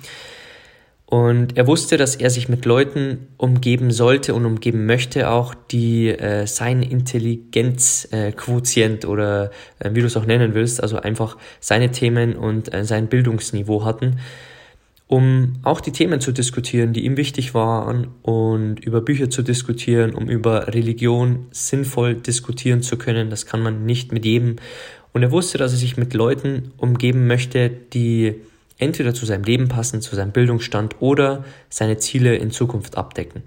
Und 1.11 1.59
er 1.59 1.67
wusste, 1.67 1.97
dass 1.97 2.17
er 2.17 2.31
sich 2.31 2.49
mit 2.49 2.65
Leuten 2.65 3.27
umgeben 3.37 3.91
sollte 3.91 4.33
und 4.33 4.47
umgeben 4.47 4.87
möchte, 4.87 5.29
auch 5.29 5.55
die 5.55 6.09
äh, 6.09 6.47
sein 6.47 6.83
Intelligenzquotient 6.83 9.03
äh, 9.03 9.07
oder 9.09 9.51
äh, 9.81 9.91
wie 9.93 10.01
du 10.01 10.07
es 10.07 10.17
auch 10.17 10.25
nennen 10.25 10.55
willst, 10.55 10.81
also 10.81 10.99
einfach 10.99 11.37
seine 11.59 11.91
Themen 11.91 12.37
und 12.37 12.73
äh, 12.73 12.85
sein 12.85 13.09
Bildungsniveau 13.09 13.85
hatten 13.85 14.21
um 15.11 15.55
auch 15.65 15.81
die 15.81 15.91
Themen 15.91 16.21
zu 16.21 16.31
diskutieren, 16.31 16.93
die 16.93 17.05
ihm 17.05 17.17
wichtig 17.17 17.53
waren 17.53 18.07
und 18.23 18.79
über 18.79 19.01
Bücher 19.01 19.29
zu 19.29 19.43
diskutieren, 19.43 20.15
um 20.15 20.29
über 20.29 20.69
Religion 20.69 21.49
sinnvoll 21.51 22.15
diskutieren 22.15 22.81
zu 22.81 22.97
können. 22.97 23.29
Das 23.29 23.45
kann 23.45 23.61
man 23.61 23.85
nicht 23.85 24.13
mit 24.13 24.25
jedem. 24.25 24.57
Und 25.13 25.25
er 25.25 25.33
wusste, 25.33 25.59
dass 25.59 25.73
er 25.73 25.79
sich 25.79 25.97
mit 25.97 26.15
Leuten 26.15 26.71
umgeben 26.77 27.27
möchte, 27.27 27.71
die 27.71 28.37
entweder 28.81 29.15
zu 29.15 29.27
seinem 29.27 29.45
Leben 29.45 29.69
passen, 29.69 30.01
zu 30.01 30.17
seinem 30.17 30.33
Bildungsstand 30.33 30.97
oder 31.01 31.45
seine 31.69 31.99
Ziele 31.99 32.37
in 32.37 32.51
Zukunft 32.51 32.97
abdecken. 32.97 33.43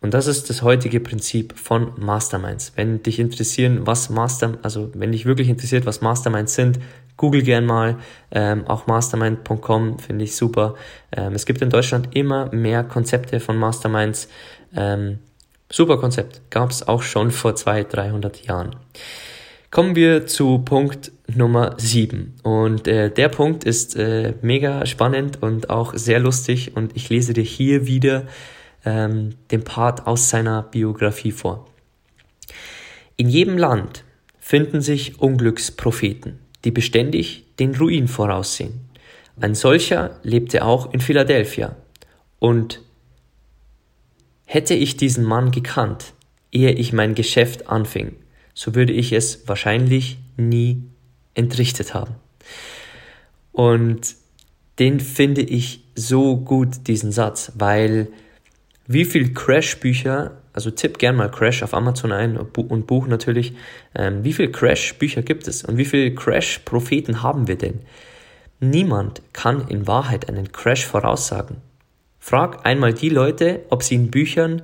Und 0.00 0.14
das 0.14 0.28
ist 0.28 0.48
das 0.48 0.62
heutige 0.62 1.00
Prinzip 1.00 1.58
von 1.58 1.92
Masterminds. 1.96 2.72
Wenn 2.76 3.02
dich 3.02 3.18
interessieren, 3.18 3.80
was 3.84 4.10
Master, 4.10 4.58
also 4.62 4.90
wenn 4.94 5.10
dich 5.10 5.26
wirklich 5.26 5.48
interessiert, 5.48 5.86
was 5.86 6.00
Masterminds 6.00 6.54
sind, 6.54 6.78
Google 7.16 7.42
gern 7.42 7.66
mal, 7.66 7.96
ähm, 8.30 8.64
auch 8.68 8.86
mastermind.com 8.86 9.98
finde 9.98 10.24
ich 10.24 10.36
super. 10.36 10.76
Ähm, 11.10 11.34
es 11.34 11.46
gibt 11.46 11.62
in 11.62 11.70
Deutschland 11.70 12.14
immer 12.14 12.54
mehr 12.54 12.84
Konzepte 12.84 13.40
von 13.40 13.56
Masterminds. 13.56 14.28
Ähm, 14.74 15.18
super 15.68 15.98
Konzept, 15.98 16.48
gab 16.50 16.70
es 16.70 16.86
auch 16.86 17.02
schon 17.02 17.32
vor 17.32 17.56
200, 17.56 17.92
300 17.92 18.46
Jahren. 18.46 18.76
Kommen 19.70 19.96
wir 19.96 20.26
zu 20.26 20.58
Punkt 20.58 21.12
Nummer 21.26 21.74
7. 21.78 22.36
Und 22.42 22.88
äh, 22.88 23.10
der 23.10 23.28
Punkt 23.28 23.64
ist 23.64 23.96
äh, 23.96 24.34
mega 24.40 24.86
spannend 24.86 25.42
und 25.42 25.70
auch 25.70 25.94
sehr 25.94 26.20
lustig 26.20 26.76
und 26.76 26.96
ich 26.96 27.10
lese 27.10 27.34
dir 27.34 27.44
hier 27.44 27.86
wieder 27.86 28.26
ähm, 28.84 29.34
den 29.50 29.64
Part 29.64 30.06
aus 30.06 30.30
seiner 30.30 30.62
Biografie 30.62 31.32
vor. 31.32 31.68
In 33.16 33.28
jedem 33.28 33.58
Land 33.58 34.04
finden 34.38 34.80
sich 34.80 35.20
Unglückspropheten 35.20 36.38
die 36.64 36.70
beständig 36.70 37.44
den 37.58 37.74
Ruin 37.74 38.08
voraussehen. 38.08 38.80
Ein 39.40 39.54
solcher 39.54 40.18
lebte 40.22 40.64
auch 40.64 40.92
in 40.92 41.00
Philadelphia. 41.00 41.76
Und 42.38 42.82
hätte 44.44 44.74
ich 44.74 44.96
diesen 44.96 45.24
Mann 45.24 45.50
gekannt, 45.50 46.14
ehe 46.50 46.72
ich 46.72 46.92
mein 46.92 47.14
Geschäft 47.14 47.68
anfing, 47.68 48.16
so 48.58 48.74
würde 48.74 48.92
ich 48.92 49.12
es 49.12 49.46
wahrscheinlich 49.46 50.18
nie 50.36 50.82
entrichtet 51.34 51.94
haben. 51.94 52.16
Und 53.52 54.16
den 54.80 54.98
finde 54.98 55.42
ich 55.42 55.84
so 55.94 56.36
gut, 56.36 56.88
diesen 56.88 57.12
Satz, 57.12 57.52
weil 57.54 58.08
wie 58.88 59.04
viel 59.04 59.32
Crash-Bücher 59.32 60.38
also 60.58 60.72
tipp 60.72 60.98
gern 60.98 61.14
mal 61.14 61.30
Crash 61.30 61.62
auf 61.62 61.72
Amazon 61.72 62.10
ein 62.10 62.36
und 62.36 62.86
Buch 62.88 63.06
natürlich. 63.06 63.52
Ähm, 63.94 64.24
wie 64.24 64.32
viele 64.32 64.50
Crash-Bücher 64.50 65.22
gibt 65.22 65.46
es 65.46 65.62
und 65.62 65.76
wie 65.76 65.84
viele 65.84 66.12
Crash-Propheten 66.12 67.22
haben 67.22 67.46
wir 67.46 67.56
denn? 67.56 67.78
Niemand 68.58 69.22
kann 69.32 69.68
in 69.68 69.86
Wahrheit 69.86 70.28
einen 70.28 70.50
Crash 70.50 70.84
voraussagen. 70.84 71.58
Frag 72.18 72.66
einmal 72.66 72.92
die 72.92 73.08
Leute, 73.08 73.60
ob 73.70 73.84
sie 73.84 73.94
in 73.94 74.10
Büchern 74.10 74.62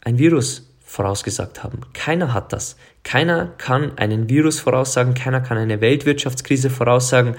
ein 0.00 0.18
Virus 0.18 0.74
vorausgesagt 0.86 1.62
haben. 1.62 1.80
Keiner 1.92 2.32
hat 2.32 2.52
das. 2.52 2.76
Keiner 3.02 3.46
kann 3.58 3.98
einen 3.98 4.30
Virus 4.30 4.60
voraussagen, 4.60 5.12
keiner 5.12 5.40
kann 5.40 5.58
eine 5.58 5.80
Weltwirtschaftskrise 5.82 6.70
voraussagen. 6.70 7.34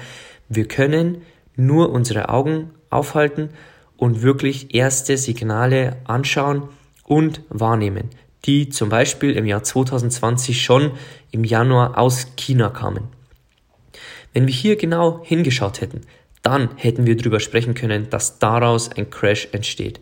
Wir 0.49 0.67
können 0.67 1.23
nur 1.55 1.89
unsere 1.89 2.29
Augen 2.29 2.71
aufhalten 2.89 3.49
und 3.95 4.21
wirklich 4.21 4.75
erste 4.75 5.17
Signale 5.17 5.97
anschauen 6.03 6.69
und 7.03 7.41
wahrnehmen, 7.49 8.09
die 8.45 8.69
zum 8.69 8.89
Beispiel 8.89 9.31
im 9.31 9.45
Jahr 9.45 9.63
2020 9.63 10.61
schon 10.61 10.91
im 11.31 11.43
Januar 11.43 11.97
aus 11.97 12.35
China 12.35 12.69
kamen. 12.69 13.07
Wenn 14.33 14.45
wir 14.45 14.53
hier 14.53 14.75
genau 14.75 15.21
hingeschaut 15.23 15.81
hätten, 15.81 16.01
dann 16.43 16.69
hätten 16.75 17.07
wir 17.07 17.17
darüber 17.17 17.39
sprechen 17.39 17.73
können, 17.73 18.09
dass 18.09 18.39
daraus 18.39 18.91
ein 18.91 19.09
Crash 19.09 19.47
entsteht. 19.51 19.99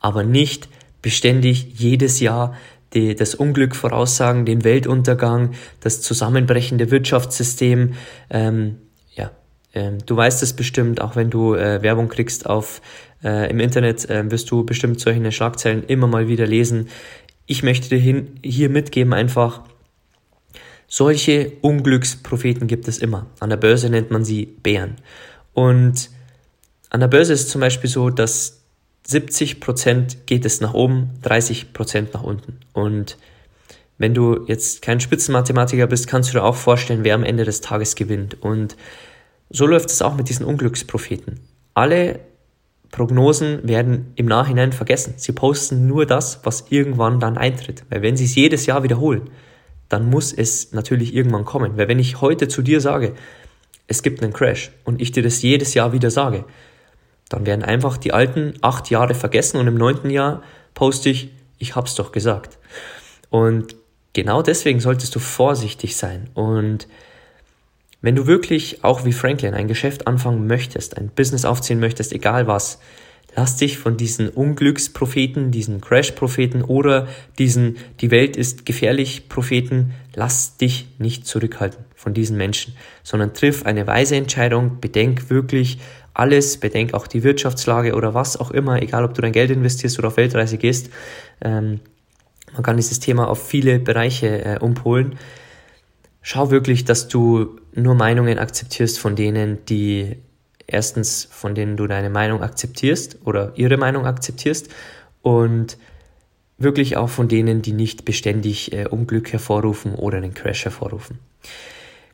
Aber 0.00 0.22
nicht 0.22 0.68
beständig 1.02 1.66
jedes 1.74 2.18
Jahr 2.20 2.56
die, 2.94 3.14
das 3.14 3.34
Unglück 3.34 3.74
voraussagen, 3.74 4.44
den 4.44 4.64
Weltuntergang, 4.64 5.54
das 5.80 6.00
zusammenbrechende 6.00 6.90
Wirtschaftssystem. 6.90 7.94
Ähm, 8.30 8.76
ja, 9.12 9.30
ähm, 9.74 9.98
du 10.06 10.16
weißt 10.16 10.42
es 10.42 10.52
bestimmt, 10.54 11.00
auch 11.00 11.16
wenn 11.16 11.30
du 11.30 11.54
äh, 11.54 11.82
Werbung 11.82 12.08
kriegst 12.08 12.46
auf 12.46 12.80
äh, 13.22 13.50
im 13.50 13.60
Internet, 13.60 14.08
äh, 14.08 14.30
wirst 14.30 14.50
du 14.50 14.64
bestimmt 14.64 15.00
solche 15.00 15.32
Schlagzeilen 15.32 15.84
immer 15.84 16.06
mal 16.06 16.28
wieder 16.28 16.46
lesen. 16.46 16.88
Ich 17.46 17.62
möchte 17.62 17.88
dir 17.88 17.98
hin, 17.98 18.38
hier 18.42 18.70
mitgeben 18.70 19.12
einfach, 19.12 19.62
solche 20.86 21.52
Unglückspropheten 21.60 22.66
gibt 22.66 22.88
es 22.88 22.98
immer. 22.98 23.26
An 23.40 23.50
der 23.50 23.56
Börse 23.56 23.90
nennt 23.90 24.10
man 24.10 24.24
sie 24.24 24.46
Bären. 24.46 24.96
Und 25.52 26.10
an 26.90 27.00
der 27.00 27.08
Börse 27.08 27.32
ist 27.32 27.50
zum 27.50 27.60
Beispiel 27.60 27.90
so, 27.90 28.10
dass 28.10 28.63
70% 29.06 30.16
geht 30.26 30.44
es 30.44 30.60
nach 30.60 30.74
oben, 30.74 31.10
30% 31.22 32.08
nach 32.14 32.22
unten. 32.22 32.58
Und 32.72 33.18
wenn 33.98 34.14
du 34.14 34.44
jetzt 34.46 34.82
kein 34.82 35.00
Spitzenmathematiker 35.00 35.86
bist, 35.86 36.08
kannst 36.08 36.30
du 36.30 36.34
dir 36.34 36.44
auch 36.44 36.56
vorstellen, 36.56 37.04
wer 37.04 37.14
am 37.14 37.24
Ende 37.24 37.44
des 37.44 37.60
Tages 37.60 37.94
gewinnt. 37.94 38.42
Und 38.42 38.76
so 39.50 39.66
läuft 39.66 39.90
es 39.90 40.02
auch 40.02 40.16
mit 40.16 40.28
diesen 40.28 40.46
Unglückspropheten. 40.46 41.40
Alle 41.74 42.20
Prognosen 42.90 43.66
werden 43.68 44.12
im 44.14 44.26
Nachhinein 44.26 44.72
vergessen. 44.72 45.14
Sie 45.16 45.32
posten 45.32 45.86
nur 45.86 46.06
das, 46.06 46.40
was 46.44 46.66
irgendwann 46.70 47.20
dann 47.20 47.36
eintritt. 47.36 47.84
Weil 47.90 48.02
wenn 48.02 48.16
sie 48.16 48.24
es 48.24 48.34
jedes 48.34 48.66
Jahr 48.66 48.82
wiederholen, 48.84 49.30
dann 49.88 50.08
muss 50.08 50.32
es 50.32 50.72
natürlich 50.72 51.14
irgendwann 51.14 51.44
kommen. 51.44 51.76
Weil 51.76 51.88
wenn 51.88 51.98
ich 51.98 52.20
heute 52.20 52.48
zu 52.48 52.62
dir 52.62 52.80
sage, 52.80 53.14
es 53.86 54.02
gibt 54.02 54.22
einen 54.22 54.32
Crash 54.32 54.70
und 54.84 55.00
ich 55.00 55.12
dir 55.12 55.22
das 55.22 55.42
jedes 55.42 55.74
Jahr 55.74 55.92
wieder 55.92 56.10
sage, 56.10 56.44
dann 57.28 57.46
werden 57.46 57.64
einfach 57.64 57.96
die 57.96 58.12
alten 58.12 58.54
acht 58.60 58.90
Jahre 58.90 59.14
vergessen 59.14 59.58
und 59.58 59.66
im 59.66 59.76
neunten 59.76 60.10
Jahr 60.10 60.42
poste 60.74 61.08
ich, 61.08 61.30
ich 61.58 61.76
hab's 61.76 61.94
doch 61.94 62.12
gesagt. 62.12 62.58
Und 63.30 63.76
genau 64.12 64.42
deswegen 64.42 64.80
solltest 64.80 65.14
du 65.14 65.18
vorsichtig 65.18 65.96
sein. 65.96 66.28
Und 66.34 66.86
wenn 68.02 68.16
du 68.16 68.26
wirklich 68.26 68.84
auch 68.84 69.04
wie 69.04 69.12
Franklin 69.12 69.54
ein 69.54 69.68
Geschäft 69.68 70.06
anfangen 70.06 70.46
möchtest, 70.46 70.98
ein 70.98 71.08
Business 71.08 71.44
aufziehen 71.44 71.80
möchtest, 71.80 72.12
egal 72.12 72.46
was, 72.46 72.78
lass 73.34 73.56
dich 73.56 73.78
von 73.78 73.96
diesen 73.96 74.28
Unglückspropheten, 74.28 75.50
diesen 75.50 75.80
Crash-Propheten 75.80 76.62
oder 76.62 77.08
diesen 77.38 77.78
Die 78.00 78.10
Welt 78.10 78.36
ist 78.36 78.66
gefährlich 78.66 79.28
Propheten, 79.28 79.94
lass 80.14 80.56
dich 80.56 80.86
nicht 80.98 81.26
zurückhalten 81.26 81.84
von 81.94 82.14
diesen 82.14 82.36
Menschen, 82.36 82.76
sondern 83.02 83.32
triff 83.32 83.64
eine 83.64 83.86
weise 83.86 84.16
Entscheidung, 84.16 84.80
bedenk 84.80 85.30
wirklich, 85.30 85.78
alles, 86.14 86.58
bedenk 86.58 86.94
auch 86.94 87.06
die 87.06 87.24
Wirtschaftslage 87.24 87.94
oder 87.94 88.14
was 88.14 88.36
auch 88.36 88.52
immer, 88.52 88.80
egal 88.80 89.04
ob 89.04 89.14
du 89.14 89.22
dein 89.22 89.32
Geld 89.32 89.50
investierst 89.50 89.98
oder 89.98 90.08
auf 90.08 90.16
Weltreise 90.16 90.58
gehst. 90.58 90.90
Ähm, 91.42 91.80
man 92.52 92.62
kann 92.62 92.76
dieses 92.76 93.00
Thema 93.00 93.28
auf 93.28 93.46
viele 93.46 93.80
Bereiche 93.80 94.44
äh, 94.44 94.58
umpolen. 94.60 95.18
Schau 96.22 96.50
wirklich, 96.50 96.84
dass 96.84 97.08
du 97.08 97.58
nur 97.74 97.94
Meinungen 97.96 98.38
akzeptierst 98.38 98.98
von 98.98 99.16
denen, 99.16 99.64
die 99.66 100.16
erstens, 100.66 101.28
von 101.30 101.54
denen 101.54 101.76
du 101.76 101.86
deine 101.86 102.10
Meinung 102.10 102.42
akzeptierst 102.42 103.18
oder 103.24 103.52
ihre 103.56 103.76
Meinung 103.76 104.06
akzeptierst 104.06 104.68
und 105.20 105.76
wirklich 106.56 106.96
auch 106.96 107.08
von 107.08 107.28
denen, 107.28 107.60
die 107.60 107.72
nicht 107.72 108.04
beständig 108.04 108.72
äh, 108.72 108.86
Unglück 108.86 109.32
hervorrufen 109.32 109.94
oder 109.94 110.18
einen 110.18 110.34
Crash 110.34 110.64
hervorrufen. 110.64 111.18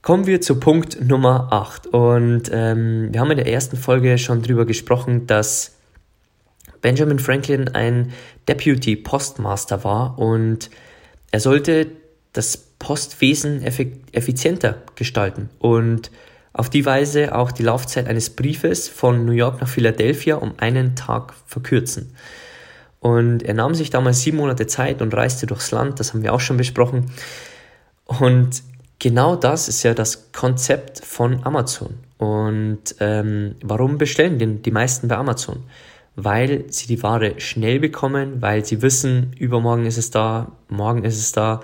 Kommen 0.03 0.27
wir 0.27 0.41
zu 0.41 0.59
Punkt 0.59 1.07
Nummer 1.07 1.49
8. 1.51 1.89
Und 1.89 2.51
ähm, 2.53 3.13
wir 3.13 3.21
haben 3.21 3.31
in 3.33 3.37
der 3.37 3.53
ersten 3.53 3.77
Folge 3.77 4.17
schon 4.17 4.41
drüber 4.41 4.65
gesprochen, 4.65 5.27
dass 5.27 5.77
Benjamin 6.81 7.19
Franklin 7.19 7.69
ein 7.69 8.13
Deputy 8.49 8.97
Postmaster 8.97 9.85
war 9.85 10.19
und 10.19 10.71
er 11.31 11.41
sollte 11.41 11.89
das 12.33 12.57
Postwesen 12.57 13.63
effizienter 13.63 14.79
gestalten 14.95 15.51
und 15.59 16.11
auf 16.55 16.71
die 16.71 16.87
Weise 16.87 17.35
auch 17.37 17.53
die 17.53 17.63
Laufzeit 17.63 18.09
eines 18.09 18.31
Briefes 18.31 18.89
von 18.89 19.27
New 19.27 19.33
York 19.33 19.61
nach 19.61 19.69
Philadelphia 19.69 20.37
um 20.37 20.55
einen 20.57 20.97
Tag 20.97 21.35
verkürzen. 21.45 22.15
Und 23.01 23.43
er 23.43 23.55
nahm 23.55 23.75
sich 23.75 23.91
damals 23.91 24.23
sieben 24.23 24.39
Monate 24.39 24.67
Zeit 24.67 25.03
und 25.03 25.13
reiste 25.13 25.47
durchs 25.47 25.71
Land, 25.71 26.01
das 26.01 26.15
haben 26.15 26.23
wir 26.23 26.33
auch 26.33 26.41
schon 26.41 26.57
besprochen. 26.57 27.11
Und 28.07 28.63
genau 29.01 29.35
das 29.35 29.69
ist 29.69 29.83
ja 29.83 29.95
das 29.95 30.31
Konzept 30.31 31.05
von 31.05 31.45
Amazon. 31.45 31.95
Und 32.19 32.95
ähm, 33.01 33.57
warum 33.63 33.99
bestellen 33.99 34.39
denn 34.39 34.63
die 34.63 34.71
meisten 34.71 35.09
bei 35.09 35.17
Amazon? 35.17 35.65
Weil 36.15 36.67
sie 36.69 36.87
die 36.87 37.03
Ware 37.03 37.41
schnell 37.41 37.81
bekommen, 37.81 38.41
weil 38.41 38.65
sie 38.65 38.83
wissen, 38.83 39.33
übermorgen 39.39 39.87
ist 39.87 39.97
es 39.97 40.11
da, 40.11 40.53
morgen 40.69 41.05
ist 41.05 41.19
es 41.19 41.33
da, 41.33 41.61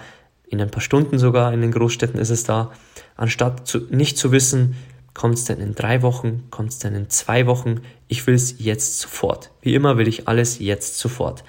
in 0.48 0.60
ein 0.60 0.70
paar 0.70 0.80
Stunden 0.80 1.18
sogar 1.18 1.52
in 1.52 1.60
den 1.60 1.72
Großstädten 1.72 2.18
ist 2.18 2.30
es 2.30 2.44
da, 2.44 2.72
anstatt 3.16 3.66
zu, 3.66 3.80
nicht 3.90 4.16
zu 4.16 4.32
wissen, 4.32 4.76
kommt 5.12 5.34
es 5.34 5.44
denn 5.44 5.60
in 5.60 5.74
drei 5.74 6.02
Wochen, 6.02 6.44
kommt 6.50 6.70
es 6.70 6.78
denn 6.78 6.94
in 6.94 7.10
zwei 7.10 7.46
Wochen, 7.46 7.80
ich 8.06 8.26
will 8.26 8.34
es 8.34 8.56
jetzt 8.58 9.00
sofort. 9.00 9.50
Wie 9.60 9.74
immer 9.74 9.98
will 9.98 10.08
ich 10.08 10.28
alles 10.28 10.58
jetzt 10.58 10.98
sofort. 10.98 11.42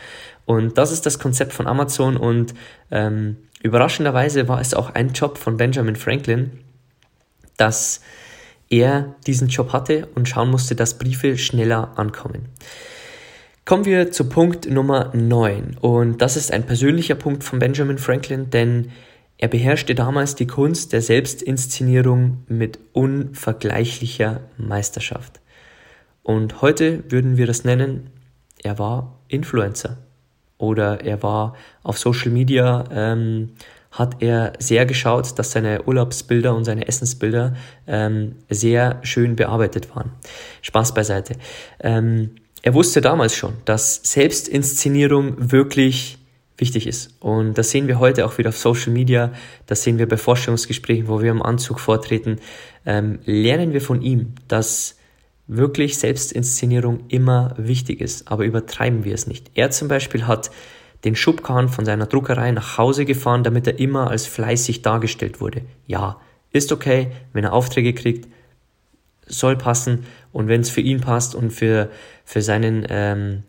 Und 0.45 0.77
das 0.77 0.91
ist 0.91 1.05
das 1.05 1.19
Konzept 1.19 1.53
von 1.53 1.67
Amazon 1.67 2.17
und 2.17 2.53
ähm, 2.89 3.37
Überraschenderweise 3.63 4.47
war 4.47 4.61
es 4.61 4.73
auch 4.73 4.93
ein 4.93 5.13
Job 5.13 5.37
von 5.37 5.57
Benjamin 5.57 5.95
Franklin, 5.95 6.51
dass 7.57 8.01
er 8.69 9.15
diesen 9.25 9.47
Job 9.47 9.73
hatte 9.73 10.07
und 10.15 10.27
schauen 10.29 10.51
musste, 10.51 10.75
dass 10.75 10.97
Briefe 10.97 11.37
schneller 11.37 11.97
ankommen. 11.97 12.49
Kommen 13.65 13.85
wir 13.85 14.11
zu 14.11 14.29
Punkt 14.29 14.69
Nummer 14.69 15.11
9 15.13 15.77
und 15.81 16.21
das 16.21 16.37
ist 16.37 16.53
ein 16.53 16.65
persönlicher 16.65 17.15
Punkt 17.15 17.43
von 17.43 17.59
Benjamin 17.59 17.97
Franklin, 17.97 18.49
denn 18.49 18.91
er 19.37 19.49
beherrschte 19.49 19.93
damals 19.93 20.35
die 20.35 20.47
Kunst 20.47 20.93
der 20.93 21.01
Selbstinszenierung 21.01 22.43
mit 22.47 22.79
unvergleichlicher 22.93 24.41
Meisterschaft. 24.57 25.41
Und 26.23 26.61
heute 26.61 27.03
würden 27.09 27.37
wir 27.37 27.45
das 27.45 27.63
nennen, 27.63 28.09
er 28.63 28.79
war 28.79 29.19
Influencer 29.27 29.97
oder 30.57 31.01
er 31.01 31.21
war 31.23 31.55
auf 31.83 31.97
Social 31.97 32.31
Media, 32.31 32.83
ähm, 32.91 33.51
hat 33.91 34.21
er 34.21 34.53
sehr 34.59 34.85
geschaut, 34.85 35.37
dass 35.39 35.51
seine 35.51 35.83
Urlaubsbilder 35.83 36.55
und 36.55 36.65
seine 36.65 36.87
Essensbilder 36.87 37.55
ähm, 37.87 38.35
sehr 38.49 38.99
schön 39.03 39.35
bearbeitet 39.35 39.95
waren. 39.95 40.11
Spaß 40.61 40.93
beiseite. 40.93 41.35
Ähm, 41.79 42.31
er 42.61 42.73
wusste 42.73 43.01
damals 43.01 43.35
schon, 43.35 43.53
dass 43.65 44.01
Selbstinszenierung 44.03 45.51
wirklich 45.51 46.17
wichtig 46.57 46.87
ist. 46.87 47.15
Und 47.19 47.57
das 47.57 47.69
sehen 47.69 47.87
wir 47.87 47.99
heute 47.99 48.25
auch 48.25 48.37
wieder 48.37 48.49
auf 48.49 48.57
Social 48.57 48.91
Media, 48.91 49.31
das 49.67 49.83
sehen 49.83 49.99
wir 49.99 50.07
bei 50.07 50.17
Vorstellungsgesprächen, 50.17 51.07
wo 51.07 51.21
wir 51.21 51.31
im 51.31 51.41
Anzug 51.41 51.79
vortreten. 51.79 52.39
Ähm, 52.85 53.19
lernen 53.25 53.73
wir 53.73 53.81
von 53.81 54.01
ihm, 54.01 54.33
dass 54.47 54.96
wirklich 55.47 55.97
Selbstinszenierung 55.97 57.05
immer 57.07 57.55
wichtig 57.57 58.01
ist, 58.01 58.29
aber 58.29 58.45
übertreiben 58.45 59.05
wir 59.05 59.13
es 59.13 59.27
nicht. 59.27 59.51
Er 59.53 59.71
zum 59.71 59.87
Beispiel 59.87 60.27
hat 60.27 60.51
den 61.05 61.15
Schubkarren 61.15 61.69
von 61.69 61.85
seiner 61.85 62.05
Druckerei 62.05 62.51
nach 62.51 62.77
Hause 62.77 63.05
gefahren, 63.05 63.43
damit 63.43 63.67
er 63.67 63.79
immer 63.79 64.09
als 64.09 64.25
fleißig 64.27 64.81
dargestellt 64.81 65.39
wurde. 65.39 65.61
Ja, 65.85 66.19
ist 66.51 66.71
okay, 66.71 67.11
wenn 67.33 67.43
er 67.43 67.53
Aufträge 67.53 67.93
kriegt, 67.93 68.27
soll 69.25 69.57
passen 69.57 70.05
und 70.31 70.47
wenn 70.47 70.61
es 70.61 70.69
für 70.69 70.81
ihn 70.81 71.01
passt 71.01 71.35
und 71.35 71.51
für, 71.51 71.89
für, 72.25 72.41
seinen, 72.41 72.85
ähm, 72.89 73.43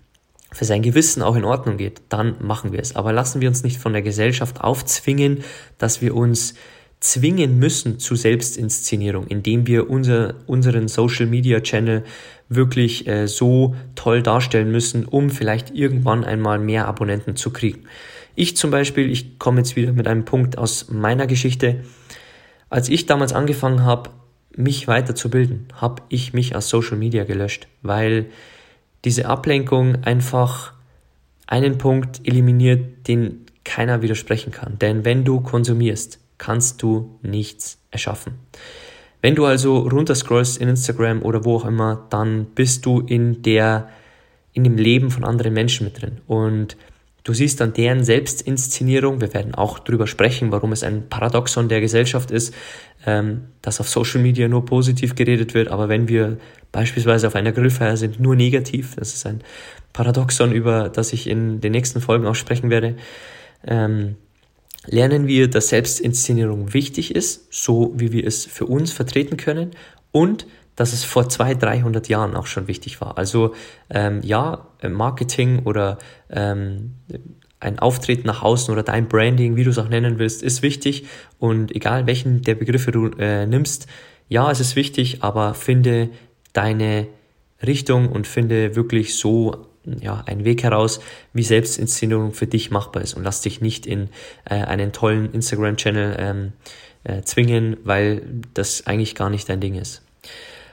für 0.53 0.65
sein 0.65 0.83
Gewissen 0.83 1.23
auch 1.23 1.37
in 1.37 1.45
Ordnung 1.45 1.77
geht, 1.77 2.03
dann 2.09 2.37
machen 2.41 2.73
wir 2.73 2.81
es. 2.81 2.97
Aber 2.97 3.13
lassen 3.13 3.41
wir 3.41 3.49
uns 3.49 3.63
nicht 3.63 3.79
von 3.79 3.93
der 3.93 4.03
Gesellschaft 4.03 4.61
aufzwingen, 4.61 5.43
dass 5.79 6.03
wir 6.03 6.15
uns 6.15 6.55
zwingen 7.01 7.59
müssen 7.59 7.99
zu 7.99 8.17
Selbstinszenierung, 8.17 9.27
indem 9.27 9.67
wir 9.67 9.89
unser, 9.89 10.35
unseren 10.47 10.89
Social 10.89 11.27
Media 11.27 11.61
Channel 11.61 12.05
wirklich 12.49 13.07
äh, 13.07 13.29
so 13.29 13.77
toll 13.95 14.23
darstellen 14.23 14.73
müssen, 14.73 15.05
um 15.05 15.31
vielleicht 15.31 15.71
irgendwann 15.75 16.25
einmal 16.25 16.59
mehr 16.59 16.89
Abonnenten 16.89 17.37
zu 17.37 17.51
kriegen. 17.51 17.85
Ich 18.35 18.57
zum 18.57 18.71
Beispiel, 18.71 19.11
ich 19.11 19.39
komme 19.39 19.59
jetzt 19.59 19.77
wieder 19.77 19.93
mit 19.93 20.07
einem 20.09 20.25
Punkt 20.25 20.59
aus 20.59 20.89
meiner 20.91 21.27
Geschichte. 21.27 21.85
Als 22.71 22.89
ich 22.89 23.07
damals 23.07 23.33
angefangen 23.33 23.85
habe, 23.85 24.11
mich 24.57 24.89
weiterzubilden, 24.89 25.69
habe 25.75 26.03
ich 26.09 26.33
mich 26.33 26.57
aus 26.57 26.69
Social 26.69 26.97
Media 26.97 27.25
gelöscht, 27.25 27.69
weil 27.83 28.27
diese 29.05 29.27
Ablenkung 29.27 30.05
einfach 30.05 30.73
einen 31.47 31.79
Punkt 31.79 32.27
eliminiert, 32.27 33.07
den 33.07 33.47
keiner 33.65 34.03
widersprechen 34.03 34.53
kann. 34.53 34.79
Denn 34.79 35.05
wenn 35.05 35.25
du 35.25 35.41
konsumierst, 35.41 36.19
kannst 36.39 36.83
du 36.83 37.19
nichts 37.23 37.79
erschaffen. 37.91 38.35
Wenn 39.21 39.35
du 39.35 39.45
also 39.45 39.79
runterscrollst 39.79 40.59
in 40.59 40.69
Instagram 40.69 41.23
oder 41.23 41.45
wo 41.45 41.57
auch 41.57 41.65
immer, 41.65 42.07
dann 42.11 42.47
bist 42.55 42.87
du 42.87 43.01
in 43.01 43.43
der, 43.43 43.89
in 44.53 44.65
dem 44.65 44.77
Leben 44.77 45.11
von 45.11 45.25
anderen 45.25 45.53
Menschen 45.53 45.85
mit 45.85 46.01
drin. 46.01 46.21
Und 46.29 46.77
du 47.25 47.33
siehst 47.35 47.61
dann 47.61 47.73
deren 47.73 48.05
Selbstinszenierung. 48.05 49.21
Wir 49.21 49.35
werden 49.35 49.55
auch 49.55 49.81
darüber 49.81 50.07
sprechen, 50.07 50.53
warum 50.53 50.71
es 50.71 50.85
ein 50.85 51.09
Paradoxon 51.09 51.69
der 51.69 51.81
Gesellschaft 51.81 52.31
ist, 52.31 52.55
ähm, 53.07 53.47
dass 53.61 53.81
auf 53.81 53.89
Social 53.89 54.23
Media 54.23 54.47
nur 54.47 54.65
positiv 54.65 55.17
geredet 55.17 55.53
wird, 55.53 55.69
aber 55.69 55.89
wenn 55.89 56.09
wir 56.09 56.39
beispielsweise 56.73 57.27
auf 57.27 57.35
einer 57.35 57.53
Grillfeier 57.53 57.97
sind, 57.97 58.21
nur 58.21 58.37
negativ. 58.37 58.95
Das 58.97 59.15
ist 59.15 59.27
ein 59.27 59.43
Paradoxon, 59.93 60.53
über 60.53 60.89
das 60.89 61.13
ich 61.13 61.27
in 61.27 61.61
den 61.61 61.73
nächsten 61.73 62.01
Folgen 62.01 62.27
auch 62.27 62.35
sprechen 62.35 62.71
werde. 62.71 62.97
Ähm, 63.67 64.17
lernen 64.87 65.27
wir, 65.27 65.49
dass 65.49 65.69
Selbstinszenierung 65.69 66.73
wichtig 66.73 67.15
ist, 67.15 67.53
so 67.53 67.93
wie 67.97 68.13
wir 68.13 68.27
es 68.27 68.47
für 68.47 68.67
uns 68.67 68.93
vertreten 68.93 69.37
können 69.37 69.73
und 70.13 70.47
dass 70.77 70.93
es 70.93 71.05
vor 71.05 71.29
200, 71.29 71.63
300 71.63 72.09
Jahren 72.09 72.37
auch 72.37 72.47
schon 72.47 72.69
wichtig 72.69 73.01
war. 73.01 73.19
Also 73.19 73.55
ähm, 73.91 74.21
ja, 74.23 74.69
Marketing 74.89 75.61
oder 75.65 75.99
ähm, 76.31 76.95
ein 77.61 77.81
Auftreten 77.81 78.27
nach 78.27 78.43
außen 78.43 78.73
oder 78.73 78.85
dein 78.85 79.09
Branding, 79.09 79.57
wie 79.57 79.65
du 79.65 79.71
es 79.71 79.79
auch 79.79 79.89
nennen 79.89 80.19
willst, 80.19 80.43
ist 80.43 80.63
wichtig 80.63 81.07
und 81.39 81.75
egal 81.75 82.07
welchen 82.07 82.43
der 82.43 82.55
Begriffe 82.55 82.93
du 82.93 83.09
äh, 83.19 83.47
nimmst, 83.47 83.89
ja, 84.29 84.51
es 84.51 84.61
ist 84.61 84.77
wichtig, 84.77 85.23
aber 85.23 85.55
finde 85.55 86.11
deine 86.53 87.09
Richtung 87.67 88.09
und 88.11 88.27
finde 88.27 88.77
wirklich 88.77 89.17
so 89.17 89.68
ja, 90.01 90.23
einen 90.27 90.45
Weg 90.45 90.63
heraus, 90.63 91.01
wie 91.33 91.43
Selbstinszenierung 91.43 92.33
für 92.33 92.47
dich 92.47 92.71
machbar 92.71 93.03
ist. 93.03 93.15
Und 93.15 93.25
lass 93.25 93.41
dich 93.41 93.61
nicht 93.61 93.87
in 93.87 94.09
äh, 94.45 94.55
einen 94.55 94.93
tollen 94.93 95.33
Instagram-Channel 95.33 96.17
ähm, 96.19 96.53
äh, 97.05 97.23
zwingen, 97.23 97.77
weil 97.85 98.23
das 98.55 98.87
eigentlich 98.87 99.15
gar 99.15 99.31
nicht 99.31 99.49
dein 99.49 99.61
Ding 99.61 99.75
ist. 99.75 100.03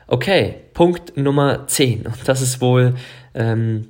Okay, 0.08 0.56
Punkt 0.74 1.18
Nummer 1.18 1.66
10 1.66 2.06
und 2.06 2.28
das 2.28 2.42
ist 2.44 2.62
wohl 2.62 2.94
ähm, 3.34 3.88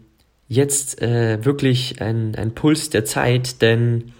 jetzt 0.47 1.01
äh, 1.01 1.43
wirklich 1.43 2.01
ein, 2.01 2.35
ein 2.35 2.55
Puls 2.55 2.89
der 2.89 3.03
Zeit, 3.03 3.61
denn 3.61 4.13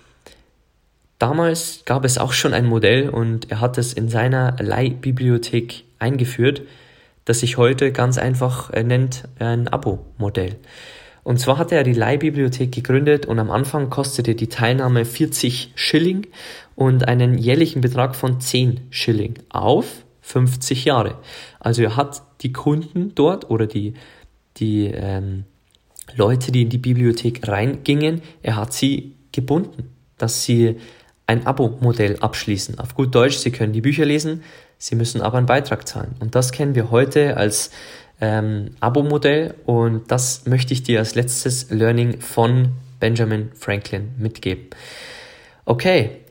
damals 1.19 1.83
gab 1.85 2.03
es 2.03 2.17
auch 2.17 2.33
schon 2.33 2.53
ein 2.53 2.65
Modell 2.65 3.07
und 3.07 3.49
er 3.49 3.61
hat 3.61 3.77
es 3.77 3.93
in 3.93 4.09
seiner 4.09 4.57
Leihbibliothek 4.59 5.83
eingeführt, 5.99 6.63
das 7.25 7.39
sich 7.39 7.57
heute 7.57 7.91
ganz 7.91 8.17
einfach 8.17 8.69
äh, 8.71 8.83
nennt 8.83 9.27
ein 9.39 9.67
Abo-Modell. 9.67 10.57
Und 11.23 11.39
zwar 11.39 11.57
hat 11.57 11.71
er 11.71 11.83
die 11.83 11.93
Leihbibliothek 11.93 12.71
gegründet 12.71 13.25
und 13.25 13.39
am 13.39 13.49
Anfang 13.49 13.89
kostete 13.89 14.35
die 14.35 14.47
Teilnahme 14.47 15.05
40 15.05 15.73
Schilling 15.73 16.27
und 16.75 17.07
einen 17.07 17.39
jährlichen 17.39 17.81
Betrag 17.81 18.15
von 18.15 18.39
10 18.39 18.81
Schilling 18.91 19.33
auf 19.49 20.05
50 20.21 20.85
Jahre. 20.85 21.17
Also 21.59 21.81
er 21.81 21.95
hat 21.95 22.21
die 22.41 22.53
Kunden 22.53 23.15
dort 23.15 23.49
oder 23.49 23.65
die, 23.65 23.95
die 24.57 24.85
ähm, 24.85 25.45
Leute, 26.15 26.51
die 26.51 26.61
in 26.61 26.69
die 26.69 26.77
Bibliothek 26.77 27.47
reingingen, 27.47 28.21
er 28.43 28.57
hat 28.57 28.73
sie 28.73 29.15
gebunden, 29.31 29.89
dass 30.19 30.43
sie 30.43 30.75
ein 31.25 31.47
Abo-Modell 31.47 32.17
abschließen. 32.19 32.77
Auf 32.77 32.93
gut 32.93 33.15
Deutsch, 33.15 33.37
sie 33.37 33.51
können 33.51 33.73
die 33.73 33.81
Bücher 33.81 34.05
lesen, 34.05 34.43
sie 34.77 34.95
müssen 34.95 35.21
aber 35.21 35.37
einen 35.37 35.47
Beitrag 35.47 35.87
zahlen. 35.87 36.15
Und 36.19 36.35
das 36.35 36.51
kennen 36.51 36.75
wir 36.75 36.91
heute 36.91 37.37
als 37.37 37.71
ähm, 38.21 38.71
Abo-Modell 38.79 39.55
und 39.65 40.09
das 40.11 40.45
möchte 40.45 40.73
ich 40.73 40.83
dir 40.83 40.99
als 40.99 41.15
letztes 41.15 41.69
Learning 41.69 42.21
von 42.21 42.69
Benjamin 42.99 43.51
Franklin 43.53 44.11
mitgeben. 44.17 44.67
Okay, 45.65 46.21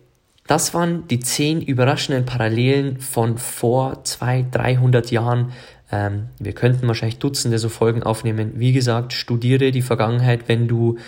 das 0.46 0.74
waren 0.74 1.08
die 1.08 1.20
zehn 1.20 1.62
überraschenden 1.62 2.26
Parallelen 2.26 3.00
von 3.00 3.38
vor 3.38 4.04
zwei, 4.04 4.44
300 4.50 5.10
Jahren. 5.10 5.52
Ähm, 5.90 6.28
wir 6.38 6.52
könnten 6.52 6.86
wahrscheinlich 6.86 7.18
Dutzende 7.18 7.58
so 7.58 7.68
Folgen 7.68 8.02
aufnehmen. 8.02 8.52
Wie 8.56 8.72
gesagt, 8.72 9.12
studiere 9.12 9.70
die 9.70 9.82
Vergangenheit, 9.82 10.48
wenn 10.48 10.68
du 10.68 10.98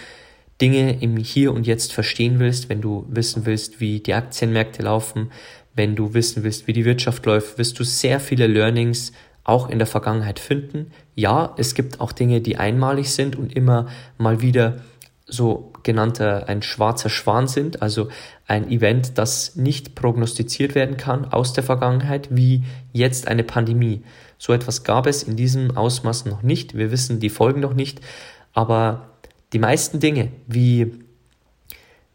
Dinge 0.61 1.03
im 1.03 1.18
Hier 1.18 1.53
und 1.53 1.66
Jetzt 1.66 1.92
verstehen 1.92 2.38
willst, 2.38 2.70
wenn 2.70 2.81
du 2.81 3.07
wissen 3.11 3.44
willst, 3.44 3.81
wie 3.81 4.01
die 4.01 4.14
Aktienmärkte 4.14 4.83
laufen, 4.83 5.31
wenn 5.76 5.94
du 5.94 6.14
wissen 6.14 6.42
willst, 6.42 6.66
wie 6.66 6.72
die 6.72 6.84
Wirtschaft 6.84 7.24
läuft, 7.26 7.58
wirst 7.58 7.78
du 7.78 7.84
sehr 7.84 8.18
viele 8.18 8.46
Learnings 8.46 9.12
auch 9.44 9.68
in 9.70 9.78
der 9.78 9.86
Vergangenheit 9.86 10.40
finden. 10.40 10.90
Ja, 11.14 11.54
es 11.56 11.74
gibt 11.74 12.00
auch 12.00 12.12
Dinge, 12.12 12.40
die 12.40 12.56
einmalig 12.56 13.10
sind 13.10 13.36
und 13.36 13.54
immer 13.54 13.86
mal 14.18 14.40
wieder 14.40 14.78
so 15.26 15.72
genannter 15.82 16.48
ein 16.48 16.62
schwarzer 16.62 17.10
Schwan 17.10 17.46
sind, 17.46 17.82
also 17.82 18.08
ein 18.46 18.70
Event, 18.70 19.18
das 19.18 19.54
nicht 19.56 19.94
prognostiziert 19.94 20.74
werden 20.74 20.96
kann 20.96 21.26
aus 21.26 21.52
der 21.52 21.62
Vergangenheit, 21.62 22.28
wie 22.30 22.64
jetzt 22.92 23.28
eine 23.28 23.44
Pandemie. 23.44 24.02
So 24.38 24.52
etwas 24.52 24.82
gab 24.82 25.06
es 25.06 25.22
in 25.22 25.36
diesem 25.36 25.76
Ausmaß 25.76 26.24
noch 26.26 26.42
nicht. 26.42 26.76
Wir 26.76 26.90
wissen 26.90 27.20
die 27.20 27.30
Folgen 27.30 27.60
noch 27.60 27.74
nicht, 27.74 28.00
aber 28.52 29.10
die 29.52 29.58
meisten 29.58 30.00
Dinge, 30.00 30.30
wie 30.46 30.92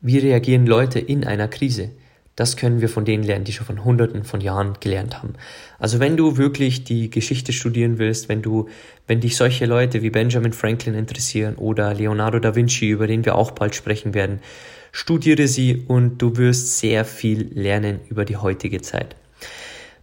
wie 0.02 0.18
reagieren 0.18 0.66
Leute 0.66 1.00
in 1.00 1.26
einer 1.26 1.48
Krise, 1.48 1.92
das 2.36 2.56
können 2.56 2.82
wir 2.82 2.90
von 2.90 3.06
denen 3.06 3.24
lernen, 3.24 3.44
die 3.44 3.52
schon 3.52 3.66
von 3.66 3.84
Hunderten 3.84 4.24
von 4.24 4.42
Jahren 4.42 4.76
gelernt 4.80 5.18
haben. 5.18 5.34
Also 5.80 6.00
wenn 6.00 6.18
du 6.18 6.38
wirklich 6.38 6.84
die 6.84 7.10
Geschichte 7.10 7.54
studieren 7.54 7.98
willst, 8.00 8.30
wenn 8.30 8.42
du, 8.42 8.70
wenn 9.08 9.20
dich 9.20 9.36
solche 9.36 9.66
Leute 9.66 10.02
wie 10.02 10.10
Benjamin 10.10 10.54
Franklin 10.54 10.94
interessieren 10.94 11.56
oder 11.56 11.94
Leonardo 11.94 12.40
da 12.40 12.56
Vinci, 12.56 12.90
über 12.90 13.08
den 13.08 13.26
wir 13.26 13.36
auch 13.36 13.52
bald 13.52 13.76
sprechen 13.76 14.14
werden, 14.14 14.40
studiere 14.92 15.48
sie 15.48 15.84
und 15.88 16.22
du 16.22 16.38
wirst 16.38 16.80
sehr 16.80 17.06
viel 17.06 17.52
lernen 17.54 18.00
über 18.10 18.26
die 18.26 18.38
heutige 18.38 18.82
Zeit. 18.82 19.16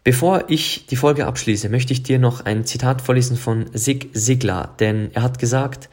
Bevor 0.05 0.45
ich 0.49 0.87
die 0.87 0.97
Folge 0.97 1.27
abschließe, 1.27 1.69
möchte 1.69 1.93
ich 1.93 2.03
dir 2.03 2.19
noch 2.19 2.45
ein 2.45 2.65
Zitat 2.65 3.03
vorlesen 3.03 3.37
von 3.37 3.67
Sig 3.75 4.09
Siglar, 4.13 4.75
denn 4.81 5.11
er 5.13 5.23
hat 5.23 5.39
gesagt, 5.39 5.91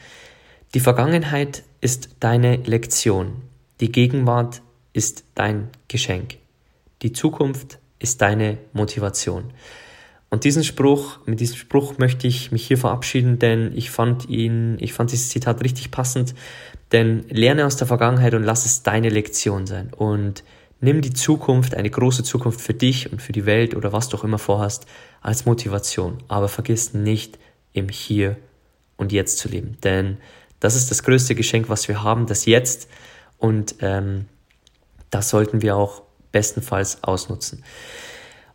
die 0.73 0.79
Vergangenheit 0.79 1.63
ist 1.81 2.09
deine 2.19 2.57
Lektion, 2.57 3.41
die 3.81 3.91
Gegenwart 3.91 4.61
ist 4.95 5.25
dein 5.35 5.69
Geschenk. 5.89 6.37
Die 7.01 7.11
Zukunft 7.11 7.79
ist 7.99 8.21
deine 8.21 8.57
Motivation. 8.71 9.51
Und 10.29 10.43
diesen 10.43 10.63
Spruch, 10.63 11.19
mit 11.25 11.39
diesem 11.39 11.57
Spruch 11.57 11.97
möchte 11.97 12.27
ich 12.27 12.51
mich 12.51 12.65
hier 12.65 12.77
verabschieden, 12.77 13.37
denn 13.37 13.71
ich 13.75 13.91
fand 13.91 14.29
ihn, 14.29 14.77
ich 14.79 14.93
fand 14.93 15.11
dieses 15.11 15.29
Zitat 15.29 15.63
richtig 15.63 15.91
passend. 15.91 16.33
Denn 16.91 17.25
lerne 17.29 17.65
aus 17.65 17.75
der 17.75 17.87
Vergangenheit 17.87 18.33
und 18.33 18.43
lass 18.43 18.65
es 18.65 18.83
deine 18.83 19.09
Lektion 19.09 19.67
sein. 19.67 19.93
Und 19.93 20.43
nimm 20.79 21.01
die 21.01 21.13
Zukunft, 21.13 21.75
eine 21.75 21.89
große 21.89 22.23
Zukunft 22.23 22.61
für 22.61 22.73
dich 22.73 23.11
und 23.11 23.21
für 23.21 23.33
die 23.33 23.45
Welt 23.45 23.75
oder 23.75 23.91
was 23.91 24.09
du 24.09 24.17
auch 24.17 24.23
immer 24.23 24.39
vorhast, 24.39 24.85
als 25.21 25.45
Motivation. 25.45 26.17
Aber 26.27 26.47
vergiss 26.47 26.93
nicht, 26.93 27.37
im 27.73 27.89
Hier 27.89 28.37
und 28.95 29.11
Jetzt 29.11 29.39
zu 29.39 29.49
leben. 29.49 29.77
Denn 29.83 30.17
das 30.61 30.75
ist 30.75 30.89
das 30.89 31.03
größte 31.03 31.35
Geschenk, 31.35 31.67
was 31.67 31.87
wir 31.89 32.01
haben, 32.01 32.27
das 32.27 32.45
Jetzt. 32.45 32.87
Und 33.37 33.75
ähm, 33.81 34.25
das 35.15 35.29
sollten 35.29 35.61
wir 35.61 35.77
auch 35.77 36.01
bestenfalls 36.33 37.01
ausnutzen. 37.01 37.63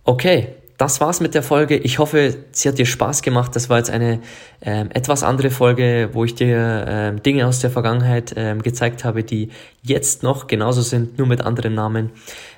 Okay, 0.05 0.49
das 0.77 1.01
war's 1.01 1.20
mit 1.20 1.35
der 1.35 1.42
Folge. 1.42 1.79
Ich 1.79 1.99
hoffe, 1.99 2.37
sie 2.53 2.68
hat 2.68 2.77
dir 2.79 2.85
Spaß 2.85 3.23
gemacht. 3.23 3.57
Das 3.57 3.70
war 3.70 3.79
jetzt 3.79 3.88
eine 3.88 4.20
ähm, 4.61 4.90
etwas 4.92 5.23
andere 5.23 5.51
Folge, 5.51 6.11
wo 6.12 6.27
ich 6.27 6.35
dir 6.35 6.85
ähm, 6.87 7.23
Dinge 7.23 7.46
aus 7.46 7.61
der 7.61 7.70
Vergangenheit 7.70 8.35
ähm, 8.37 8.61
gezeigt 8.61 9.05
habe, 9.05 9.25
die 9.25 9.49
jetzt 9.83 10.23
noch 10.23 10.49
genauso 10.49 10.83
sind, 10.83 11.16
nur 11.16 11.27
mit 11.27 11.40
anderen 11.40 11.75
Namen. 11.75 12.11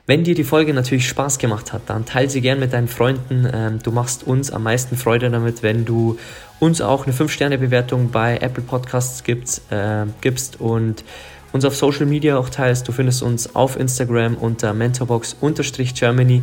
Wenn 0.07 0.25
dir 0.25 0.35
die 0.35 0.43
Folge 0.43 0.75
natürlich 0.75 1.07
Spaß 1.07 1.39
gemacht 1.39 1.73
hat, 1.73 1.83
dann 1.87 2.05
teile 2.05 2.29
sie 2.29 2.41
gern 2.41 2.59
mit 2.59 2.73
deinen 2.73 2.89
Freunden. 2.89 3.49
Ähm, 3.53 3.79
du 3.81 3.93
machst 3.93 4.27
uns 4.27 4.51
am 4.51 4.65
meisten 4.65 4.97
Freude 4.97 5.31
damit, 5.31 5.63
wenn 5.63 5.85
du 5.85 6.19
uns 6.59 6.81
auch 6.81 7.07
eine 7.07 7.15
5-Sterne-Bewertung 7.15 8.11
bei 8.11 8.39
Apple 8.39 8.65
Podcasts 8.65 9.23
gibst, 9.23 9.63
äh, 9.71 10.07
gibst 10.21 10.61
und 10.61 11.05
uns 11.53 11.65
auf 11.65 11.77
Social 11.77 12.07
Media 12.07 12.39
auch 12.39 12.49
teilst. 12.49 12.89
Du 12.89 12.93
findest 12.93 13.23
uns 13.23 13.55
auf 13.55 13.79
Instagram 13.79 14.37
unter 14.37 14.75
mentorbox-germany. 14.75 16.43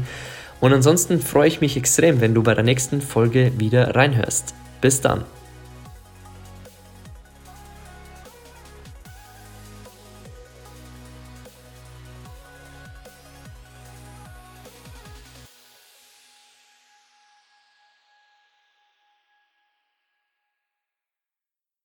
Und 0.60 0.74
ansonsten 0.74 1.19
freue 1.19 1.48
ich 1.48 1.62
mich 1.62 1.78
extrem, 1.78 2.22
wenn 2.22 2.34
du 2.34 2.43
bei 2.43 2.54
der 2.54 2.63
nächsten 2.63 3.02
Folge 3.02 3.52
wieder 3.58 3.95
reinhörst. 3.95 4.54
Bis 4.82 5.02
dann. 5.02 5.24